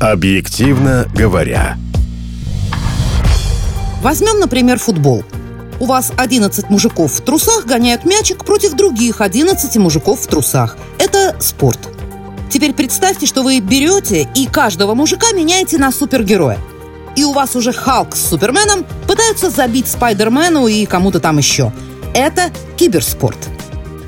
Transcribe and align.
Объективно 0.00 1.08
говоря. 1.14 1.78
Возьмем, 4.02 4.38
например, 4.38 4.78
футбол. 4.78 5.24
У 5.80 5.86
вас 5.86 6.12
11 6.14 6.68
мужиков 6.68 7.12
в 7.12 7.22
трусах 7.22 7.64
гоняют 7.64 8.04
мячик 8.04 8.44
против 8.44 8.74
других 8.74 9.22
11 9.22 9.74
мужиков 9.78 10.20
в 10.20 10.26
трусах. 10.26 10.76
Это 10.98 11.34
спорт. 11.40 11.78
Теперь 12.50 12.74
представьте, 12.74 13.24
что 13.24 13.42
вы 13.42 13.60
берете 13.60 14.28
и 14.34 14.46
каждого 14.46 14.94
мужика 14.94 15.32
меняете 15.32 15.78
на 15.78 15.90
супергероя. 15.90 16.58
И 17.16 17.24
у 17.24 17.32
вас 17.32 17.56
уже 17.56 17.72
Халк 17.72 18.16
с 18.16 18.28
Суперменом 18.28 18.84
пытаются 19.08 19.48
забить 19.48 19.88
Спайдермену 19.88 20.66
и 20.66 20.84
кому-то 20.84 21.20
там 21.20 21.38
еще. 21.38 21.72
Это 22.12 22.50
киберспорт. 22.76 23.38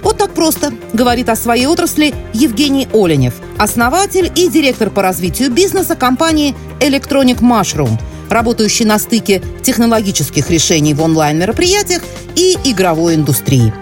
Вот 0.03 0.19
так 0.19 0.33
просто, 0.33 0.73
говорит 0.93 1.29
о 1.29 1.37
своей 1.37 1.67
отрасли 1.67 2.15
Евгений 2.33 2.89
Оленев, 2.93 3.35
основатель 3.59 4.31
и 4.35 4.49
директор 4.49 4.91
по 4.91 5.03
развитию 5.03 5.51
бизнеса 5.51 5.97
компании 5.97 6.55
Electronic 6.81 7.41
Mushroom, 7.41 7.99
работающий 8.31 8.85
на 8.85 8.99
стыке 8.99 9.43
технологических 9.63 10.51
решений 10.51 10.95
в 10.95 11.03
онлайн-мероприятиях 11.03 12.03
и 12.37 12.57
игровой 12.65 13.17
индустрии. 13.17 13.73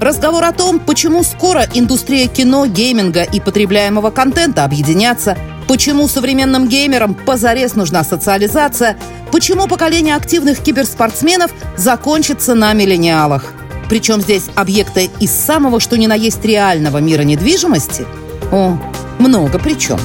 Разговор 0.00 0.44
о 0.44 0.52
том, 0.52 0.78
почему 0.78 1.24
скоро 1.24 1.66
индустрия 1.74 2.28
кино, 2.28 2.66
гейминга 2.66 3.24
и 3.24 3.40
потребляемого 3.40 4.10
контента 4.10 4.64
объединятся, 4.64 5.36
почему 5.66 6.06
современным 6.06 6.68
геймерам 6.68 7.14
позарез 7.14 7.74
нужна 7.74 8.04
социализация, 8.04 8.96
почему 9.32 9.66
поколение 9.66 10.14
активных 10.14 10.60
киберспортсменов 10.60 11.50
закончится 11.76 12.54
на 12.54 12.72
миллениалах. 12.74 13.57
Причем 13.88 14.20
здесь 14.20 14.50
объекты 14.54 15.10
из 15.20 15.32
самого 15.32 15.80
что 15.80 15.96
ни 15.96 16.06
на 16.06 16.14
есть 16.14 16.44
реального 16.44 16.98
мира 16.98 17.22
недвижимости. 17.22 18.06
О, 18.52 18.78
много 19.18 19.58
причем. 19.58 19.98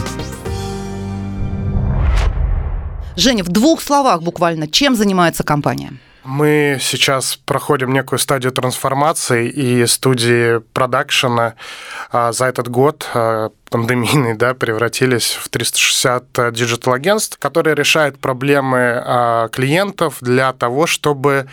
Женя, 3.16 3.44
в 3.44 3.50
двух 3.50 3.82
словах 3.82 4.24
буквально, 4.24 4.68
чем 4.68 4.96
занимается 4.96 5.44
компания? 5.44 5.94
Мы 6.24 6.78
сейчас 6.80 7.38
проходим 7.46 7.92
некую 7.92 8.18
стадию 8.18 8.54
трансформации, 8.54 9.50
и 9.50 9.86
студии 9.86 10.60
продакшена 10.60 11.56
а, 12.12 12.32
за 12.32 12.46
этот 12.46 12.70
год 12.70 13.10
а, 13.14 13.50
пандемийный, 13.74 14.36
да, 14.36 14.54
превратились 14.54 15.32
в 15.32 15.50
360 15.50 16.54
диджитал-агентств, 16.54 17.40
которые 17.40 17.74
решают 17.74 18.20
проблемы 18.20 19.02
а, 19.04 19.48
клиентов 19.48 20.18
для 20.22 20.54
того, 20.54 20.86
чтобы 20.86 21.48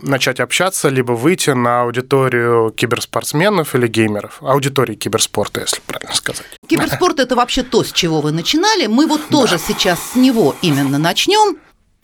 начать 0.00 0.40
общаться, 0.40 0.88
либо 0.88 1.12
выйти 1.12 1.50
на 1.50 1.82
аудиторию 1.82 2.70
киберспортсменов 2.70 3.74
или 3.74 3.88
геймеров, 3.88 4.38
аудитории 4.40 4.94
киберспорта, 4.94 5.60
если 5.60 5.82
правильно 5.86 6.14
сказать. 6.14 6.46
Киберспорт– 6.66 7.20
это 7.20 7.36
вообще 7.36 7.62
то, 7.62 7.84
с 7.84 7.92
чего 7.92 8.22
вы 8.22 8.32
начинали. 8.32 8.86
Мы 8.86 9.06
вот 9.06 9.28
тоже 9.28 9.58
да. 9.58 9.58
сейчас 9.58 9.98
с 10.12 10.14
него 10.14 10.56
именно 10.62 10.96
начнем. 10.96 11.58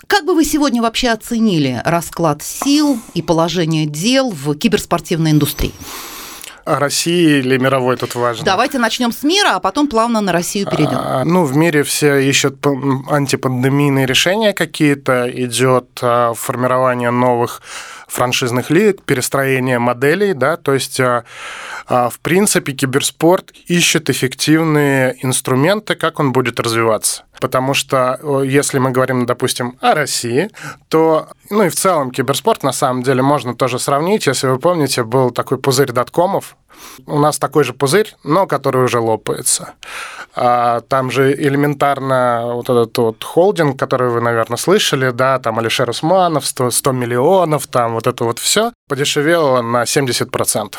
Как 0.06 0.26
бы 0.26 0.34
вы 0.34 0.44
сегодня 0.44 0.82
вообще 0.82 1.08
оценили 1.08 1.80
расклад 1.82 2.42
сил 2.42 3.00
и 3.14 3.22
положение 3.22 3.86
дел 3.86 4.30
в 4.30 4.54
киберспортивной 4.54 5.30
индустрии? 5.30 5.72
России 6.66 7.38
или 7.38 7.56
мировой 7.56 7.96
тут 7.96 8.14
важно? 8.14 8.44
Давайте 8.44 8.78
начнем 8.78 9.12
с 9.12 9.22
мира, 9.22 9.54
а 9.54 9.60
потом 9.60 9.88
плавно 9.88 10.20
на 10.20 10.32
Россию 10.32 10.68
перейдем. 10.68 10.98
А, 10.98 11.24
ну, 11.24 11.44
в 11.44 11.56
мире 11.56 11.82
все 11.82 12.18
ищут 12.18 12.66
антипандемийные 12.66 14.06
решения 14.06 14.52
какие-то, 14.52 15.30
идет 15.30 15.98
а, 16.02 16.34
формирование 16.34 17.10
новых 17.10 17.62
франшизных 18.06 18.70
лиг, 18.70 19.02
перестроение 19.02 19.78
моделей, 19.78 20.32
да, 20.34 20.56
то 20.56 20.74
есть 20.74 21.00
а, 21.00 21.24
а, 21.86 22.08
в 22.08 22.20
принципе 22.20 22.72
киберспорт 22.72 23.52
ищет 23.66 24.10
эффективные 24.10 25.16
инструменты, 25.22 25.94
как 25.94 26.20
он 26.20 26.32
будет 26.32 26.60
развиваться. 26.60 27.24
Потому 27.40 27.74
что 27.74 28.42
если 28.42 28.78
мы 28.78 28.92
говорим, 28.92 29.26
допустим, 29.26 29.76
о 29.80 29.94
России, 29.94 30.50
то, 30.88 31.28
ну 31.50 31.64
и 31.64 31.68
в 31.68 31.74
целом 31.74 32.10
киберспорт 32.10 32.62
на 32.62 32.72
самом 32.72 33.02
деле 33.02 33.22
можно 33.22 33.54
тоже 33.54 33.78
сравнить. 33.78 34.26
Если 34.26 34.46
вы 34.46 34.58
помните, 34.58 35.02
был 35.02 35.30
такой 35.30 35.58
пузырь 35.58 35.92
доткомов, 35.92 36.56
у 37.06 37.18
нас 37.18 37.38
такой 37.38 37.64
же 37.64 37.72
пузырь, 37.72 38.14
но 38.24 38.46
который 38.46 38.84
уже 38.84 38.98
лопается. 38.98 39.74
А, 40.34 40.80
там 40.82 41.10
же 41.10 41.32
элементарно 41.32 42.42
вот 42.54 42.68
этот 42.68 42.98
вот 42.98 43.24
холдинг, 43.24 43.78
который 43.78 44.10
вы, 44.10 44.20
наверное, 44.20 44.58
слышали, 44.58 45.10
да, 45.10 45.38
там 45.38 45.58
Алишер 45.58 45.88
Усманов, 45.88 46.46
100, 46.46 46.70
100 46.70 46.92
миллионов, 46.92 47.66
там 47.66 47.94
вот 47.94 48.06
это 48.06 48.24
вот 48.24 48.38
все 48.38 48.72
подешевело 48.88 49.62
на 49.62 49.84
70% 49.84 50.74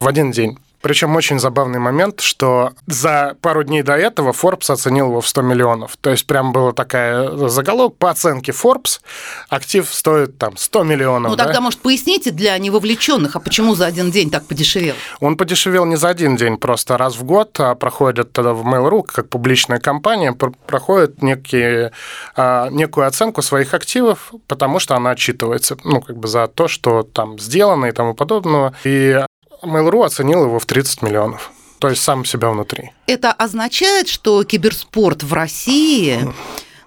в 0.00 0.08
один 0.08 0.30
день. 0.32 0.58
Причем 0.86 1.16
очень 1.16 1.40
забавный 1.40 1.80
момент, 1.80 2.20
что 2.20 2.70
за 2.86 3.34
пару 3.40 3.64
дней 3.64 3.82
до 3.82 3.94
этого 3.94 4.30
Forbes 4.30 4.72
оценил 4.72 5.06
его 5.06 5.20
в 5.20 5.26
100 5.26 5.42
миллионов. 5.42 5.96
То 5.96 6.10
есть 6.10 6.28
прям 6.28 6.52
была 6.52 6.70
такая 6.70 7.48
заголовок 7.48 7.96
по 7.96 8.08
оценке 8.08 8.52
Forbes, 8.52 9.00
актив 9.48 9.92
стоит 9.92 10.38
там 10.38 10.56
100 10.56 10.84
миллионов. 10.84 11.32
Ну 11.32 11.36
да? 11.36 11.46
тогда, 11.46 11.60
может, 11.60 11.80
поясните 11.80 12.30
для 12.30 12.56
невовлеченных, 12.56 13.34
а 13.34 13.40
почему 13.40 13.74
за 13.74 13.86
один 13.86 14.12
день 14.12 14.30
так 14.30 14.46
подешевел? 14.46 14.94
Он 15.18 15.36
подешевел 15.36 15.86
не 15.86 15.96
за 15.96 16.08
один 16.08 16.36
день, 16.36 16.56
просто 16.56 16.96
раз 16.96 17.16
в 17.16 17.24
год 17.24 17.58
а 17.58 17.74
проходит 17.74 18.30
тогда 18.30 18.52
в 18.52 18.64
Mail.ru, 18.64 19.02
как 19.02 19.28
публичная 19.28 19.80
компания, 19.80 20.34
проходит 20.68 21.20
некие, 21.20 21.90
а, 22.36 22.68
некую 22.70 23.08
оценку 23.08 23.42
своих 23.42 23.74
активов, 23.74 24.32
потому 24.46 24.78
что 24.78 24.94
она 24.94 25.10
отчитывается 25.10 25.76
ну, 25.82 26.00
как 26.00 26.16
бы 26.16 26.28
за 26.28 26.46
то, 26.46 26.68
что 26.68 27.02
там 27.02 27.40
сделано 27.40 27.86
и 27.86 27.92
тому 27.92 28.14
подобного. 28.14 28.72
И 28.84 29.20
Mail.ru 29.62 30.04
оценил 30.04 30.44
его 30.44 30.58
в 30.58 30.66
30 30.66 31.02
миллионов. 31.02 31.50
То 31.78 31.88
есть 31.88 32.02
сам 32.02 32.24
себя 32.24 32.48
внутри. 32.50 32.92
Это 33.06 33.32
означает, 33.32 34.08
что 34.08 34.42
киберспорт 34.44 35.22
в 35.22 35.32
России, 35.32 36.18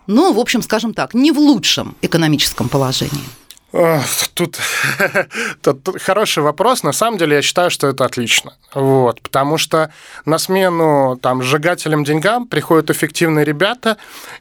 ну, 0.07 0.33
в 0.33 0.39
общем, 0.39 0.61
скажем 0.61 0.93
так, 0.93 1.13
не 1.13 1.31
в 1.31 1.37
лучшем 1.37 1.95
экономическом 2.01 2.69
положении. 2.69 3.23
Тут, 4.33 4.57
тут 5.61 6.01
хороший 6.01 6.41
вопрос. 6.41 6.81
На 6.81 6.91
самом 6.91 7.19
деле, 7.19 7.35
я 7.35 7.41
считаю, 7.43 7.69
что 7.69 7.87
это 7.87 8.03
отлично. 8.03 8.53
Вот, 8.73 9.21
потому 9.21 9.59
что 9.59 9.93
на 10.25 10.39
смену 10.39 11.19
там 11.21 11.43
сжигателям 11.43 12.03
деньгам 12.03 12.47
приходят 12.47 12.89
эффективные 12.89 13.45
ребята, 13.45 13.97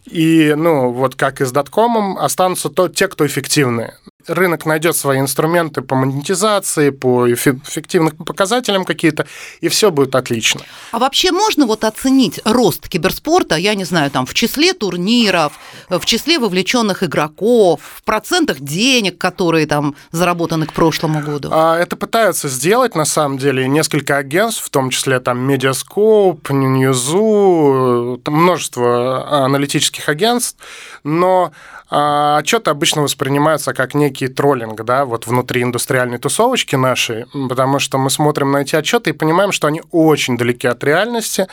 и, 0.07 0.55
ну, 0.57 0.93
вот 0.93 1.15
как 1.15 1.43
и 1.43 1.45
с 1.45 1.53
доткомом, 1.53 2.17
останутся 2.17 2.71
то, 2.71 2.89
те, 2.89 3.07
кто 3.09 3.27
эффективные 3.27 3.99
рынок 4.29 4.67
найдет 4.67 4.97
свои 4.97 5.21
инструменты 5.21 5.83
по 5.83 5.95
монетизации, 5.95 6.91
по 6.91 7.33
эффективным 7.33 8.17
показателям 8.17 8.85
какие-то, 8.85 9.27
и 9.61 9.69
все 9.69 9.91
будет 9.91 10.15
отлично. 10.15 10.61
А 10.93 10.99
вообще 10.99 11.33
можно 11.33 11.67
вот 11.67 11.85
оценить 11.85 12.41
рост 12.45 12.89
киберспорта, 12.89 13.57
я 13.57 13.75
не 13.75 13.85
знаю, 13.85 14.11
там 14.11 14.27
в 14.27 14.35
числе 14.35 14.73
турниров, 14.73 15.53
в 15.89 16.05
числе 16.05 16.39
вовлеченных 16.39 17.03
игроков, 17.03 17.81
в 17.97 18.03
процентах 18.03 18.61
денег, 18.61 19.19
которые 19.19 19.67
там 19.67 19.95
заработаны 20.13 20.67
к 20.67 20.73
прошлому 20.73 21.21
году? 21.21 21.49
А, 21.53 21.79
это 21.79 21.97
пытаются 21.97 22.49
сделать, 22.49 22.95
на 22.95 23.05
самом 23.05 23.39
деле, 23.39 23.67
несколько 23.69 24.17
агентств, 24.17 24.65
в 24.65 24.71
том 24.71 24.91
числе 24.91 25.21
там 25.21 25.49
Mediascope, 25.49 26.43
Newzoo, 26.43 28.21
множество 28.31 29.45
аналитических 29.45 30.09
агентств, 30.09 30.59
но 31.05 31.53
а 31.91 32.37
отчеты 32.39 32.71
обычно 32.71 33.03
воспринимаются 33.03 33.73
как 33.73 33.95
некий 33.95 34.18
троллинг, 34.27 34.83
да, 34.83 35.05
вот 35.05 35.27
внутри 35.29 35.63
индустриальной 35.63 36.19
тусовочки 36.19 36.75
нашей, 36.75 37.27
потому 37.49 37.79
что 37.79 37.99
мы 37.99 38.11
смотрим 38.11 38.51
на 38.51 38.59
эти 38.59 38.75
отчеты 38.75 39.11
и 39.11 39.13
понимаем, 39.13 39.53
что 39.53 39.69
они 39.69 39.83
очень 39.93 40.37
далеки 40.37 40.67
от 40.67 40.83
реальности, 40.83 41.47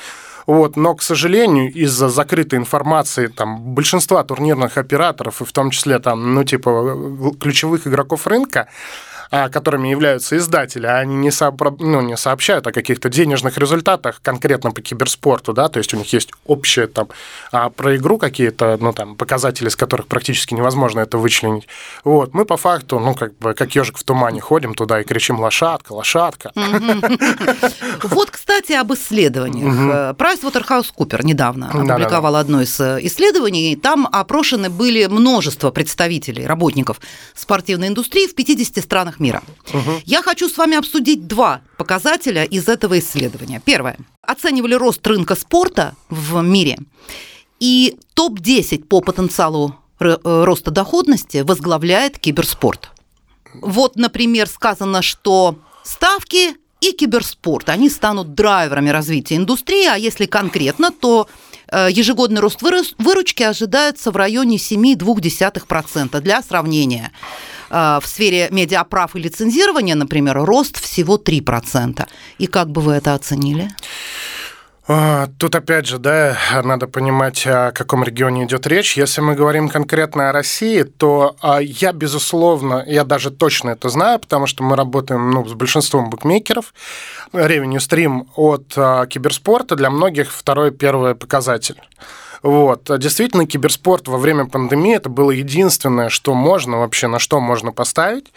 вот, 0.47 0.77
но, 0.77 0.95
к 0.95 1.01
сожалению, 1.01 1.71
из-за 1.71 2.09
закрытой 2.09 2.55
информации 2.55 3.27
там, 3.27 3.61
большинства 3.61 4.23
турнирных 4.23 4.77
операторов, 4.77 5.41
и 5.41 5.45
в 5.45 5.51
том 5.51 5.71
числе 5.71 5.99
там, 5.99 6.33
ну, 6.33 6.43
типа, 6.43 7.33
ключевых 7.39 7.87
игроков 7.87 8.27
рынка, 8.27 8.67
которыми 9.29 9.87
являются 9.87 10.37
издатели, 10.37 10.85
а 10.85 10.97
они 10.99 11.15
не, 11.15 11.31
сообра... 11.31 11.75
ну, 11.79 12.01
не 12.01 12.17
сообщают 12.17 12.67
о 12.67 12.71
каких-то 12.71 13.09
денежных 13.09 13.57
результатах 13.57 14.21
конкретно 14.21 14.71
по 14.71 14.81
киберспорту, 14.81 15.53
да, 15.53 15.69
то 15.69 15.79
есть 15.79 15.93
у 15.93 15.97
них 15.97 16.11
есть 16.13 16.31
общее 16.45 16.87
там 16.87 17.07
а 17.51 17.69
про 17.69 17.95
игру 17.95 18.17
какие-то, 18.17 18.77
ну, 18.79 18.93
там, 18.93 19.15
показатели, 19.15 19.67
из 19.67 19.75
которых 19.75 20.07
практически 20.07 20.53
невозможно 20.53 20.99
это 20.99 21.17
вычленить. 21.17 21.67
Вот, 22.03 22.33
мы 22.33 22.45
по 22.45 22.57
факту, 22.57 22.99
ну, 22.99 23.15
как 23.15 23.37
бы, 23.37 23.53
как 23.53 23.75
ежик 23.75 23.97
в 23.97 24.03
тумане 24.03 24.41
ходим 24.41 24.73
туда 24.73 25.01
и 25.01 25.03
кричим 25.03 25.39
«лошадка, 25.39 25.93
лошадка». 25.93 26.51
Вот, 28.03 28.29
кстати, 28.29 28.73
об 28.73 28.93
исследованиях. 28.93 30.15
PricewaterhouseCooper 30.17 31.23
недавно 31.23 31.69
опубликовал 31.69 32.35
одно 32.35 32.61
из 32.61 32.79
э, 32.79 32.99
исследований. 33.01 33.75
Там 33.75 34.07
опрошены 34.11 34.69
были 34.69 35.05
множество 35.05 35.71
представителей, 35.71 36.45
работников 36.45 36.99
спортивной 37.33 37.87
индустрии 37.87 38.27
в 38.27 38.35
50 38.35 38.83
странах 38.83 39.14
странах 39.15 39.19
мира. 39.19 39.43
Угу. 39.73 40.01
Я 40.05 40.21
хочу 40.21 40.49
с 40.49 40.57
вами 40.57 40.77
обсудить 40.77 41.27
два 41.27 41.61
показателя 41.77 42.43
из 42.43 42.67
этого 42.67 42.99
исследования. 42.99 43.61
Первое. 43.65 43.97
Оценивали 44.21 44.75
рост 44.75 45.05
рынка 45.07 45.35
спорта 45.35 45.93
в 46.09 46.41
мире. 46.41 46.77
И 47.59 47.97
топ-10 48.13 48.85
по 48.85 49.01
потенциалу 49.01 49.75
э, 49.99 50.17
роста 50.23 50.71
доходности 50.71 51.43
возглавляет 51.43 52.19
киберспорт. 52.19 52.91
Вот, 53.61 53.95
например, 53.95 54.47
сказано, 54.47 55.01
что 55.01 55.55
ставки 55.83 56.55
и 56.81 56.91
киберспорт, 56.91 57.69
они 57.69 57.89
станут 57.89 58.33
драйверами 58.33 58.89
развития 58.89 59.37
индустрии, 59.37 59.87
а 59.87 59.97
если 59.97 60.25
конкретно, 60.25 60.91
то 60.91 61.27
Э, 61.71 61.87
ежегодный 61.91 62.41
рост 62.41 62.61
выручки 62.61 63.43
ожидается 63.43 64.11
в 64.11 64.15
районе 64.15 64.57
7,2%. 64.57 66.21
Для 66.21 66.41
сравнения, 66.41 67.11
в 67.69 68.03
сфере 68.05 68.47
медиаправ 68.51 69.15
и 69.15 69.19
лицензирования, 69.19 69.95
например, 69.95 70.43
рост 70.43 70.81
всего 70.81 71.17
3%. 71.17 72.05
И 72.37 72.47
как 72.47 72.69
бы 72.69 72.81
вы 72.81 72.93
это 72.93 73.13
оценили? 73.13 73.69
А, 74.87 75.29
тут 75.39 75.55
опять 75.55 75.87
же, 75.87 75.97
да, 75.97 76.37
надо 76.63 76.85
понимать, 76.87 77.47
о 77.47 77.71
каком 77.71 78.03
регионе 78.03 78.45
идет 78.45 78.67
речь. 78.67 78.95
Если 78.95 79.19
мы 79.19 79.33
говорим 79.33 79.67
конкретно 79.67 80.29
о 80.29 80.31
России, 80.31 80.83
то 80.83 81.35
а, 81.41 81.59
я, 81.59 81.91
безусловно, 81.91 82.83
я 82.85 83.03
даже 83.03 83.31
точно 83.31 83.71
это 83.71 83.89
знаю, 83.89 84.19
потому 84.19 84.45
что 84.45 84.63
мы 84.63 84.75
работаем 84.75 85.31
ну, 85.31 85.43
с 85.47 85.53
большинством 85.53 86.11
букмекеров. 86.11 86.73
Revenue 87.33 87.77
Stream 87.77 88.27
от 88.35 88.73
а, 88.75 89.07
киберспорта 89.07 89.75
для 89.75 89.89
многих 89.89 90.31
второй, 90.31 90.69
первый 90.69 91.15
показатель. 91.15 91.81
Вот. 92.45 92.91
А 92.91 92.99
действительно, 92.99 93.47
киберспорт 93.47 94.07
во 94.07 94.19
время 94.19 94.45
пандемии 94.45 94.95
это 94.95 95.09
было 95.09 95.31
единственное, 95.31 96.09
что 96.09 96.35
можно 96.35 96.77
вообще, 96.77 97.07
на 97.07 97.17
что 97.17 97.39
можно 97.39 97.71
поставить. 97.71 98.31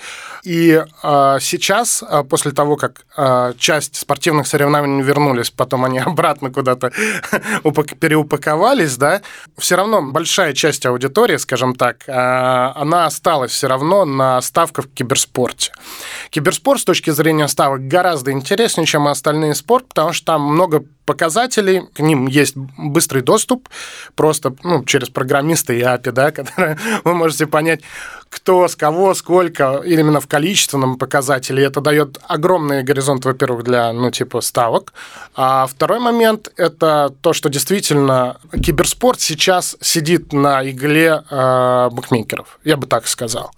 И 0.44 0.82
а, 1.02 1.38
сейчас, 1.40 2.02
а, 2.02 2.24
после 2.24 2.52
того, 2.52 2.76
как 2.76 3.04
а, 3.18 3.52
часть 3.58 3.96
спортивных 3.96 4.46
соревнований 4.46 5.02
вернулись, 5.02 5.50
потом 5.50 5.84
они 5.84 5.98
обратно 6.06 6.50
куда-то 6.50 6.90
переупаковались, 8.00 8.96
да, 8.96 9.20
все 9.58 9.76
равно 9.76 10.00
большая 10.00 10.54
часть 10.54 10.86
аудитории, 10.86 11.36
скажем 11.36 11.74
так, 11.74 12.04
а, 12.08 12.72
она 12.76 13.04
осталась 13.04 13.52
все 13.52 13.66
равно 13.66 14.06
на 14.06 14.40
ставках 14.40 14.86
в 14.86 14.94
киберспорте. 14.94 15.70
Киберспорт 16.30 16.80
с 16.80 16.84
точки 16.84 17.10
зрения 17.10 17.46
ставок 17.46 17.86
гораздо 17.86 18.32
интереснее, 18.32 18.86
чем 18.86 19.06
остальные 19.06 19.54
спорт, 19.54 19.86
потому 19.88 20.14
что 20.14 20.24
там 20.24 20.44
много 20.44 20.86
показателей, 21.08 21.86
к 21.94 22.00
ним 22.00 22.26
есть 22.26 22.54
быстрый 22.76 23.22
доступ, 23.22 23.70
просто 24.14 24.54
ну, 24.62 24.84
через 24.84 25.08
программиста 25.08 25.72
и 25.72 25.80
API, 25.80 26.12
да, 26.12 26.30
которые 26.38 26.76
вы 27.04 27.14
можете 27.14 27.46
понять, 27.46 27.80
кто 28.30 28.68
с 28.68 28.76
кого, 28.76 29.14
сколько, 29.14 29.82
именно 29.84 30.20
в 30.20 30.26
количественном 30.26 30.98
показателе. 30.98 31.64
Это 31.64 31.80
дает 31.80 32.18
огромный 32.26 32.82
горизонт, 32.82 33.24
во-первых, 33.24 33.64
для, 33.64 33.92
ну, 33.92 34.10
типа, 34.10 34.40
ставок. 34.40 34.92
А 35.34 35.66
второй 35.66 35.98
момент– 35.98 36.52
это 36.56 37.12
то, 37.20 37.32
что 37.32 37.48
действительно 37.48 38.38
киберспорт 38.52 39.20
сейчас 39.20 39.76
сидит 39.80 40.32
на 40.32 40.68
игле 40.68 41.22
э, 41.30 41.88
букмекеров, 41.90 42.58
я 42.64 42.76
бы 42.76 42.86
так 42.86 43.06
сказал. 43.06 43.50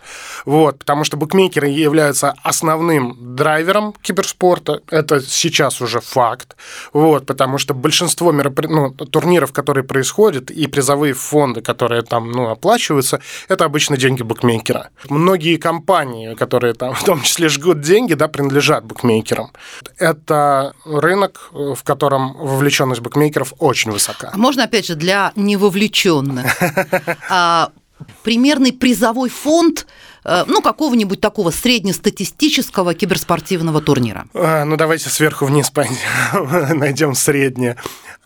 Вот, 0.45 0.79
потому 0.79 1.05
что 1.05 1.17
букмекеры 1.17 1.69
являются 1.69 2.35
основным 2.43 3.17
драйвером 3.37 3.95
киберспорта, 4.03 4.81
это 4.91 5.21
сейчас 5.21 5.81
уже 5.81 6.01
факт, 6.01 6.57
вот, 6.93 7.27
потому 7.27 7.59
что 7.59 7.75
большинство 7.75 8.33
меропри... 8.33 8.67
ну, 8.69 8.91
турниров, 8.91 9.53
которые 9.53 9.85
происходят, 9.85 10.51
и 10.51 10.67
призовые 10.67 11.15
фонды, 11.15 11.61
которые 11.61 12.03
там 12.03 12.31
ну, 12.31 12.51
оплачиваются, 12.51 13.21
это 13.49 13.65
обычно 13.65 13.97
деньги 13.97 14.23
букмекера. 14.61 14.91
Многие 15.09 15.57
компании, 15.57 16.35
которые 16.35 16.75
там 16.75 16.95
в 16.95 17.03
том 17.05 17.23
числе 17.23 17.49
жгут 17.49 17.81
деньги, 17.81 18.15
да, 18.15 18.29
принадлежат 18.29 18.85
букмекерам. 18.85 19.51
Это 19.99 20.75
рынок, 20.85 21.51
в 21.53 21.83
котором 21.83 22.35
вовлеченность 22.35 23.01
букмекеров 23.01 23.55
очень 23.59 23.91
высока. 23.91 24.31
А 24.33 24.39
можно, 24.39 24.65
опять 24.65 24.87
же, 24.87 24.95
для 24.95 25.33
невовлеченных? 25.37 26.47
А, 27.33 27.71
примерный 28.23 28.73
призовой 28.73 29.29
фонд 29.29 29.87
Э, 30.25 30.45
ну, 30.47 30.61
какого-нибудь 30.61 31.21
такого 31.21 31.51
среднестатистического 31.51 32.95
киберспортивного 32.95 33.81
турнира? 33.81 34.27
А, 34.35 34.65
ну, 34.65 34.77
давайте 34.77 35.09
сверху 35.09 35.47
вниз 35.47 35.73
найдем 36.75 37.15
среднее. 37.15 37.77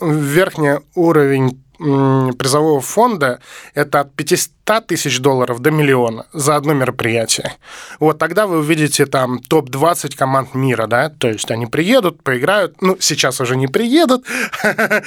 Верхний 0.01 0.81
уровень 0.95 1.64
призового 1.79 2.81
фонда 2.81 3.41
это 3.75 4.01
от 4.01 4.15
500 4.15 4.87
тысяч 4.87 5.21
долларов 5.21 5.61
до 5.61 5.71
миллиона 5.71 6.27
за 6.33 6.57
одно 6.57 6.73
мероприятие. 6.73 7.55
Вот 8.01 8.19
тогда 8.19 8.47
вы 8.47 8.59
увидите 8.59 9.07
там 9.07 9.41
топ-20 9.41 10.17
команд 10.17 10.55
мира, 10.55 10.87
да, 10.87 11.11
то 11.11 11.29
есть 11.29 11.51
они 11.51 11.67
приедут, 11.67 12.23
поиграют, 12.23 12.81
ну, 12.81 12.97
сейчас 13.01 13.41
уже 13.41 13.57
не 13.57 13.67
приедут. 13.67 14.25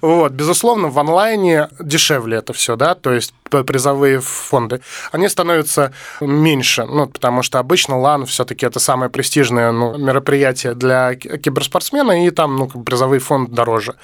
Вот, 0.00 0.32
безусловно, 0.32 0.88
в 0.88 0.98
онлайне 0.98 1.68
дешевле 1.78 2.38
это 2.38 2.52
все, 2.52 2.76
да, 2.76 2.94
то 2.94 3.12
есть 3.12 3.34
призовые 3.50 4.20
фонды, 4.20 4.80
они 5.12 5.28
становятся 5.28 5.92
меньше, 6.20 6.84
ну, 6.86 7.06
потому 7.06 7.42
что 7.42 7.58
обычно 7.58 7.94
LAN 7.94 8.26
все-таки 8.26 8.66
это 8.66 8.80
самое 8.80 9.10
престижное 9.10 9.72
ну, 9.72 9.96
мероприятие 9.96 10.74
для 10.74 11.14
киберспортсмена, 11.14 12.26
и 12.26 12.30
там 12.30 12.56
ну, 12.56 12.66
призовой 12.66 13.18
фонд 13.18 13.52
дороже. 13.52 13.94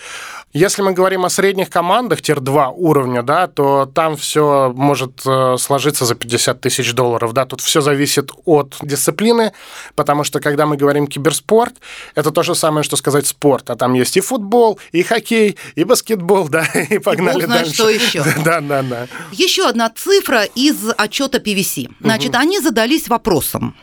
Если 0.53 0.83
мы 0.83 0.93
говорим 0.93 1.25
о 1.25 1.31
средних 1.31 1.71
командах, 1.71 2.23
тир-2 2.23 2.73
уровня, 2.75 3.23
да, 3.23 3.47
то 3.47 3.87
там 3.87 4.17
все 4.17 4.73
может 4.75 5.21
э, 5.25 5.57
сложиться 5.59 6.05
за 6.05 6.17
50 6.17 6.61
тысяч 6.61 6.93
долларов. 6.93 7.33
Да, 7.33 7.47
тут 7.47 7.61
все 7.61 7.81
зависит 7.81 8.33
от 8.47 8.77
дисциплины, 8.83 9.53
потому 9.95 10.25
что 10.25 10.41
когда 10.41 10.67
мы 10.67 10.77
говорим 10.77 11.07
киберспорт, 11.07 11.75
это 12.17 12.33
то 12.33 12.43
же 12.43 12.57
самое, 12.57 12.83
что 12.83 12.97
сказать 12.97 13.29
спорт. 13.29 13.71
А 13.71 13.77
там 13.77 13.95
есть 13.95 14.17
и 14.17 14.21
футбол, 14.21 14.81
и 14.91 15.05
хоккей, 15.05 15.57
и 15.77 15.85
баскетбол, 15.85 16.49
да, 16.49 16.65
и 16.91 16.99
погнали 16.99 17.43
и 17.43 17.45
знает, 17.45 17.63
дальше. 17.63 17.75
что 17.75 17.89
еще. 17.89 18.25
Да, 18.45 18.61
да, 18.61 18.83
да. 18.83 19.07
Еще 19.31 19.69
одна 19.69 19.89
цифра 19.91 20.43
из 20.43 20.77
отчета 20.97 21.39
PVC. 21.39 21.91
Значит, 22.01 22.31
угу. 22.31 22.39
они 22.39 22.59
задались 22.59 23.07
вопросом, 23.07 23.77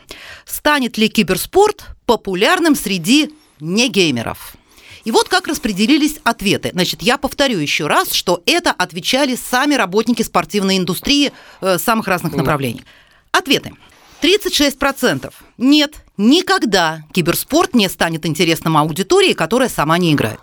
станет 0.44 0.98
ли 0.98 1.08
киберспорт 1.08 1.86
популярным 2.04 2.74
среди 2.74 3.32
не 3.60 3.88
геймеров. 3.88 4.57
И 5.08 5.10
вот 5.10 5.30
как 5.30 5.46
распределились 5.46 6.16
ответы. 6.22 6.68
Значит, 6.74 7.00
я 7.00 7.16
повторю 7.16 7.60
еще 7.60 7.86
раз, 7.86 8.12
что 8.12 8.42
это 8.44 8.72
отвечали 8.72 9.36
сами 9.36 9.72
работники 9.72 10.20
спортивной 10.20 10.76
индустрии 10.76 11.32
э, 11.62 11.78
самых 11.78 12.08
разных 12.08 12.34
направлений. 12.34 12.82
Ответы. 13.32 13.72
36%. 14.20 15.32
Нет, 15.56 15.94
никогда 16.18 17.04
киберспорт 17.14 17.74
не 17.74 17.88
станет 17.88 18.26
интересным 18.26 18.76
аудитории, 18.76 19.32
которая 19.32 19.70
сама 19.70 19.96
не 19.96 20.12
играет. 20.12 20.40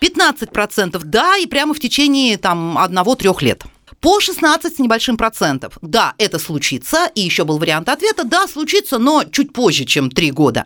15% 0.00 1.00
да, 1.02 1.36
и 1.38 1.46
прямо 1.46 1.74
в 1.74 1.80
течение 1.80 2.38
там 2.38 2.78
одного-трех 2.78 3.42
лет. 3.42 3.64
По 3.98 4.20
16 4.20 4.76
с 4.76 4.78
небольшим 4.78 5.16
процентов. 5.16 5.78
Да, 5.82 6.14
это 6.18 6.38
случится. 6.38 7.10
И 7.16 7.22
еще 7.22 7.42
был 7.42 7.58
вариант 7.58 7.88
ответа. 7.88 8.22
Да, 8.22 8.46
случится, 8.46 8.98
но 8.98 9.24
чуть 9.24 9.52
позже, 9.52 9.84
чем 9.84 10.12
3 10.12 10.30
года 10.30 10.64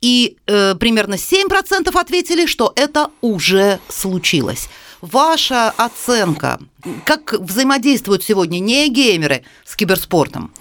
и 0.00 0.36
э, 0.46 0.74
примерно 0.74 1.14
7% 1.14 1.90
ответили, 1.98 2.46
что 2.46 2.72
это 2.76 3.10
уже 3.20 3.78
случилось. 3.88 4.68
Ваша 5.00 5.70
оценка, 5.70 6.58
как 7.04 7.32
взаимодействуют 7.32 8.22
сегодня 8.22 8.58
не 8.58 8.88
геймеры 8.88 9.44
с 9.64 9.76
киберспортом? 9.76 10.52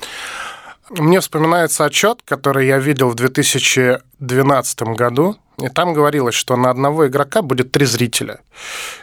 Мне 0.90 1.20
вспоминается 1.20 1.86
отчет, 1.86 2.22
который 2.26 2.68
я 2.68 2.80
видел 2.80 3.10
в 3.10 3.16
2012 3.16 4.82
году, 4.96 5.38
и 5.62 5.70
там 5.70 5.94
говорилось, 5.94 6.36
что 6.36 6.56
на 6.56 6.70
одного 6.70 7.08
игрока 7.08 7.42
будет 7.42 7.72
три 7.72 7.86
зрителя. 7.86 8.40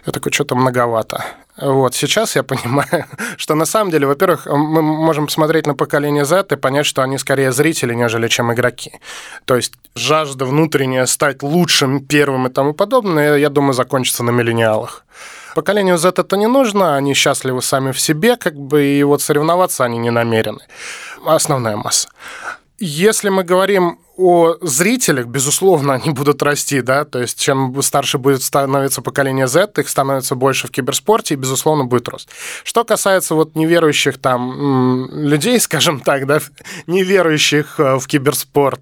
Я 0.06 0.12
такой, 0.12 0.32
что-то 0.32 0.54
многовато. 0.54 1.24
Вот, 1.56 1.94
сейчас 1.94 2.36
я 2.36 2.42
понимаю, 2.44 3.06
что 3.36 3.54
на 3.54 3.66
самом 3.66 3.90
деле, 3.90 4.06
во-первых, 4.06 4.46
мы 4.46 4.82
можем 4.82 5.26
посмотреть 5.26 5.66
на 5.66 5.74
поколение 5.74 6.24
Z 6.24 6.46
и 6.50 6.56
понять, 6.56 6.86
что 6.86 7.02
они 7.02 7.18
скорее 7.18 7.52
зрители, 7.52 7.94
нежели 7.94 8.28
чем 8.28 8.52
игроки. 8.52 8.92
То 9.44 9.56
есть 9.56 9.72
жажда 9.94 10.44
внутренняя 10.44 11.06
стать 11.06 11.42
лучшим, 11.42 12.00
первым 12.00 12.46
и 12.46 12.50
тому 12.50 12.72
подобное, 12.74 13.36
я 13.36 13.48
думаю, 13.48 13.72
закончится 13.72 14.22
на 14.24 14.30
миллениалах. 14.30 15.04
Поколению 15.54 15.96
Z 15.96 16.08
это 16.18 16.36
не 16.36 16.48
нужно, 16.48 16.96
они 16.96 17.14
счастливы 17.14 17.62
сами 17.62 17.92
в 17.92 18.00
себе, 18.00 18.36
как 18.36 18.54
бы, 18.54 18.84
и 18.84 19.02
вот 19.04 19.22
соревноваться 19.22 19.84
они 19.84 19.98
не 19.98 20.10
намерены. 20.10 20.60
Основная 21.24 21.76
масса. 21.76 22.08
Если 22.78 23.30
мы 23.30 23.42
говорим 23.42 23.98
о 24.18 24.54
зрителях, 24.60 25.26
безусловно, 25.26 25.94
они 25.94 26.10
будут 26.10 26.42
расти, 26.42 26.80
да, 26.80 27.04
то 27.04 27.20
есть 27.20 27.38
чем 27.40 27.80
старше 27.82 28.18
будет 28.18 28.42
становиться 28.42 29.02
поколение 29.02 29.46
Z, 29.46 29.72
их 29.76 29.88
становится 29.88 30.34
больше 30.34 30.68
в 30.68 30.70
киберспорте, 30.70 31.34
и, 31.34 31.36
безусловно, 31.36 31.84
будет 31.84 32.08
рост. 32.08 32.28
Что 32.64 32.84
касается 32.84 33.34
вот 33.34 33.54
неверующих 33.56 34.18
там 34.18 35.08
людей, 35.10 35.58
скажем 35.66 36.00
так, 36.00 36.26
да, 36.26 36.40
неверующих 36.86 37.78
э, 37.78 37.98
в 37.98 38.06
киберспорт, 38.06 38.80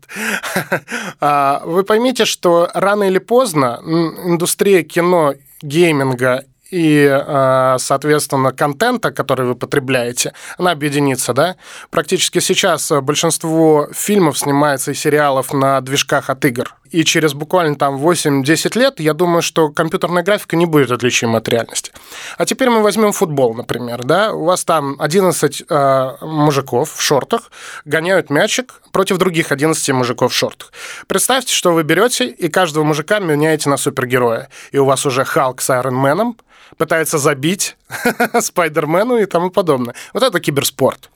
а, 1.21 1.63
вы 1.65 1.85
поймите, 1.85 2.25
что 2.25 2.71
рано 2.75 3.05
или 3.05 3.19
поздно 3.19 3.81
индустрия 3.85 4.83
кино, 4.83 5.35
гейминга 5.63 6.45
и, 6.71 7.07
а, 7.11 7.77
соответственно, 7.79 8.53
контента, 8.53 9.11
который 9.13 9.47
вы 9.47 9.55
потребляете, 9.55 10.33
она 10.59 10.71
объединится, 10.71 11.33
да? 11.33 11.57
Практически 11.91 12.39
сейчас 12.41 12.91
большинство 13.03 13.89
фильмов 13.93 14.39
снимается 14.39 14.91
и 14.91 14.95
сериалов 14.95 15.53
на 15.53 15.81
движках 15.81 16.31
от 16.31 16.45
игр. 16.45 16.75
И 16.95 17.05
через 17.05 17.35
буквально 17.35 17.75
там 17.75 17.97
8-10 17.97 18.79
лет, 18.79 19.01
я 19.01 19.15
думаю, 19.15 19.43
что 19.43 19.69
компьютерная 19.69 20.23
графика 20.23 20.55
не 20.55 20.65
будет 20.65 20.93
отличима 20.93 21.39
от 21.39 21.49
реальности. 21.49 21.91
А 22.39 22.47
теперь 22.47 22.71
мы 22.71 22.83
возьмем 22.83 23.11
футбол, 23.11 23.53
например, 23.53 24.05
да? 24.05 24.33
У 24.33 24.45
вас 24.45 24.65
там 24.65 24.95
11 25.01 25.65
э, 25.69 26.11
мужиков 26.21 26.95
в 26.95 27.03
шортах 27.03 27.51
гоняют 27.85 28.31
мячик 28.31 28.81
против 28.93 29.19
других 29.19 29.51
11 29.51 29.91
мужиков 29.91 30.33
в 30.33 30.37
шортах. 30.37 30.73
Представьте, 31.09 31.53
что 31.53 31.73
вы 31.73 31.83
берете 31.83 32.29
и 32.29 32.49
каждого 32.49 32.85
мужика 32.85 33.19
меняете 33.19 33.71
на 33.71 33.77
супергероя. 33.77 34.49
И 34.71 34.79
у 34.79 34.85
вас 34.85 35.05
уже 35.05 35.25
Халк 35.25 35.63
с 35.63 35.71
Айронменом, 35.71 36.37
пытается 36.77 37.19
забить 37.19 37.77
Спайдермену 38.41 39.17
и 39.17 39.27
тому 39.27 39.51
подобное. 39.51 39.97
Вот 40.13 40.23
это 40.23 40.39
киберспорт 40.39 41.11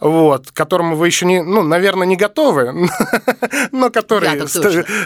вот, 0.00 0.50
к 0.50 0.54
которому 0.54 0.96
вы 0.96 1.06
еще 1.06 1.26
не, 1.26 1.42
ну, 1.42 1.62
наверное, 1.62 2.06
не 2.06 2.16
готовы, 2.16 2.88
но 3.72 3.90
который 3.90 4.30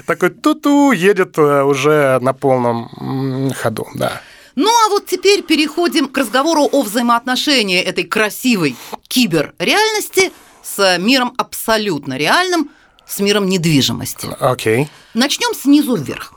такой 0.06 0.30
ту-ту 0.30 0.92
едет 0.92 1.38
э, 1.38 1.62
уже 1.62 2.18
на 2.20 2.32
полном 2.32 3.52
ходу, 3.54 3.87
да. 3.94 4.20
Ну 4.54 4.68
а 4.68 4.90
вот 4.90 5.06
теперь 5.06 5.42
переходим 5.42 6.08
к 6.08 6.18
разговору 6.18 6.68
о 6.70 6.82
взаимоотношении 6.82 7.80
этой 7.80 8.04
красивой 8.04 8.76
киберреальности 9.08 10.30
с 10.62 10.99
миром 10.99 11.32
абсолютно 11.38 12.18
реальным, 12.18 12.70
с 13.06 13.18
миром 13.20 13.49
недвижимости. 13.49 14.28
Окей. 14.38 14.82
Okay. 14.82 14.88
Начнем 15.14 15.54
снизу 15.54 15.96
вверх. 15.96 16.34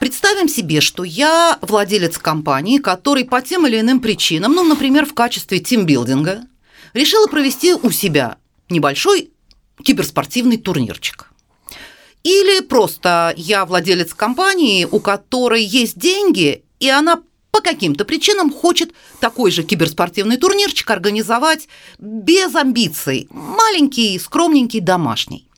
Представим 0.00 0.48
себе, 0.48 0.80
что 0.80 1.04
я 1.04 1.58
владелец 1.60 2.18
компании, 2.18 2.78
который 2.78 3.24
по 3.24 3.42
тем 3.42 3.66
или 3.66 3.78
иным 3.78 4.00
причинам, 4.00 4.54
ну, 4.54 4.64
например, 4.64 5.04
в 5.04 5.12
качестве 5.12 5.60
тимбилдинга, 5.60 6.42
решила 6.94 7.26
провести 7.26 7.74
у 7.74 7.90
себя 7.90 8.38
небольшой 8.68 9.30
киберспортивный 9.82 10.56
турнирчик. 10.56 11.30
Или 12.22 12.60
просто 12.60 13.32
я 13.36 13.64
владелец 13.64 14.12
компании, 14.12 14.86
у 14.90 15.00
которой 15.00 15.62
есть 15.62 15.98
деньги, 15.98 16.64
и 16.78 16.88
она 16.88 17.22
по 17.50 17.60
каким-то 17.60 18.04
причинам 18.04 18.52
хочет 18.52 18.92
такой 19.20 19.50
же 19.50 19.62
киберспортивный 19.62 20.36
турнирчик 20.36 20.90
организовать 20.90 21.68
без 21.98 22.54
амбиций, 22.54 23.26
маленький, 23.30 24.18
скромненький, 24.18 24.80
домашний. 24.80 25.48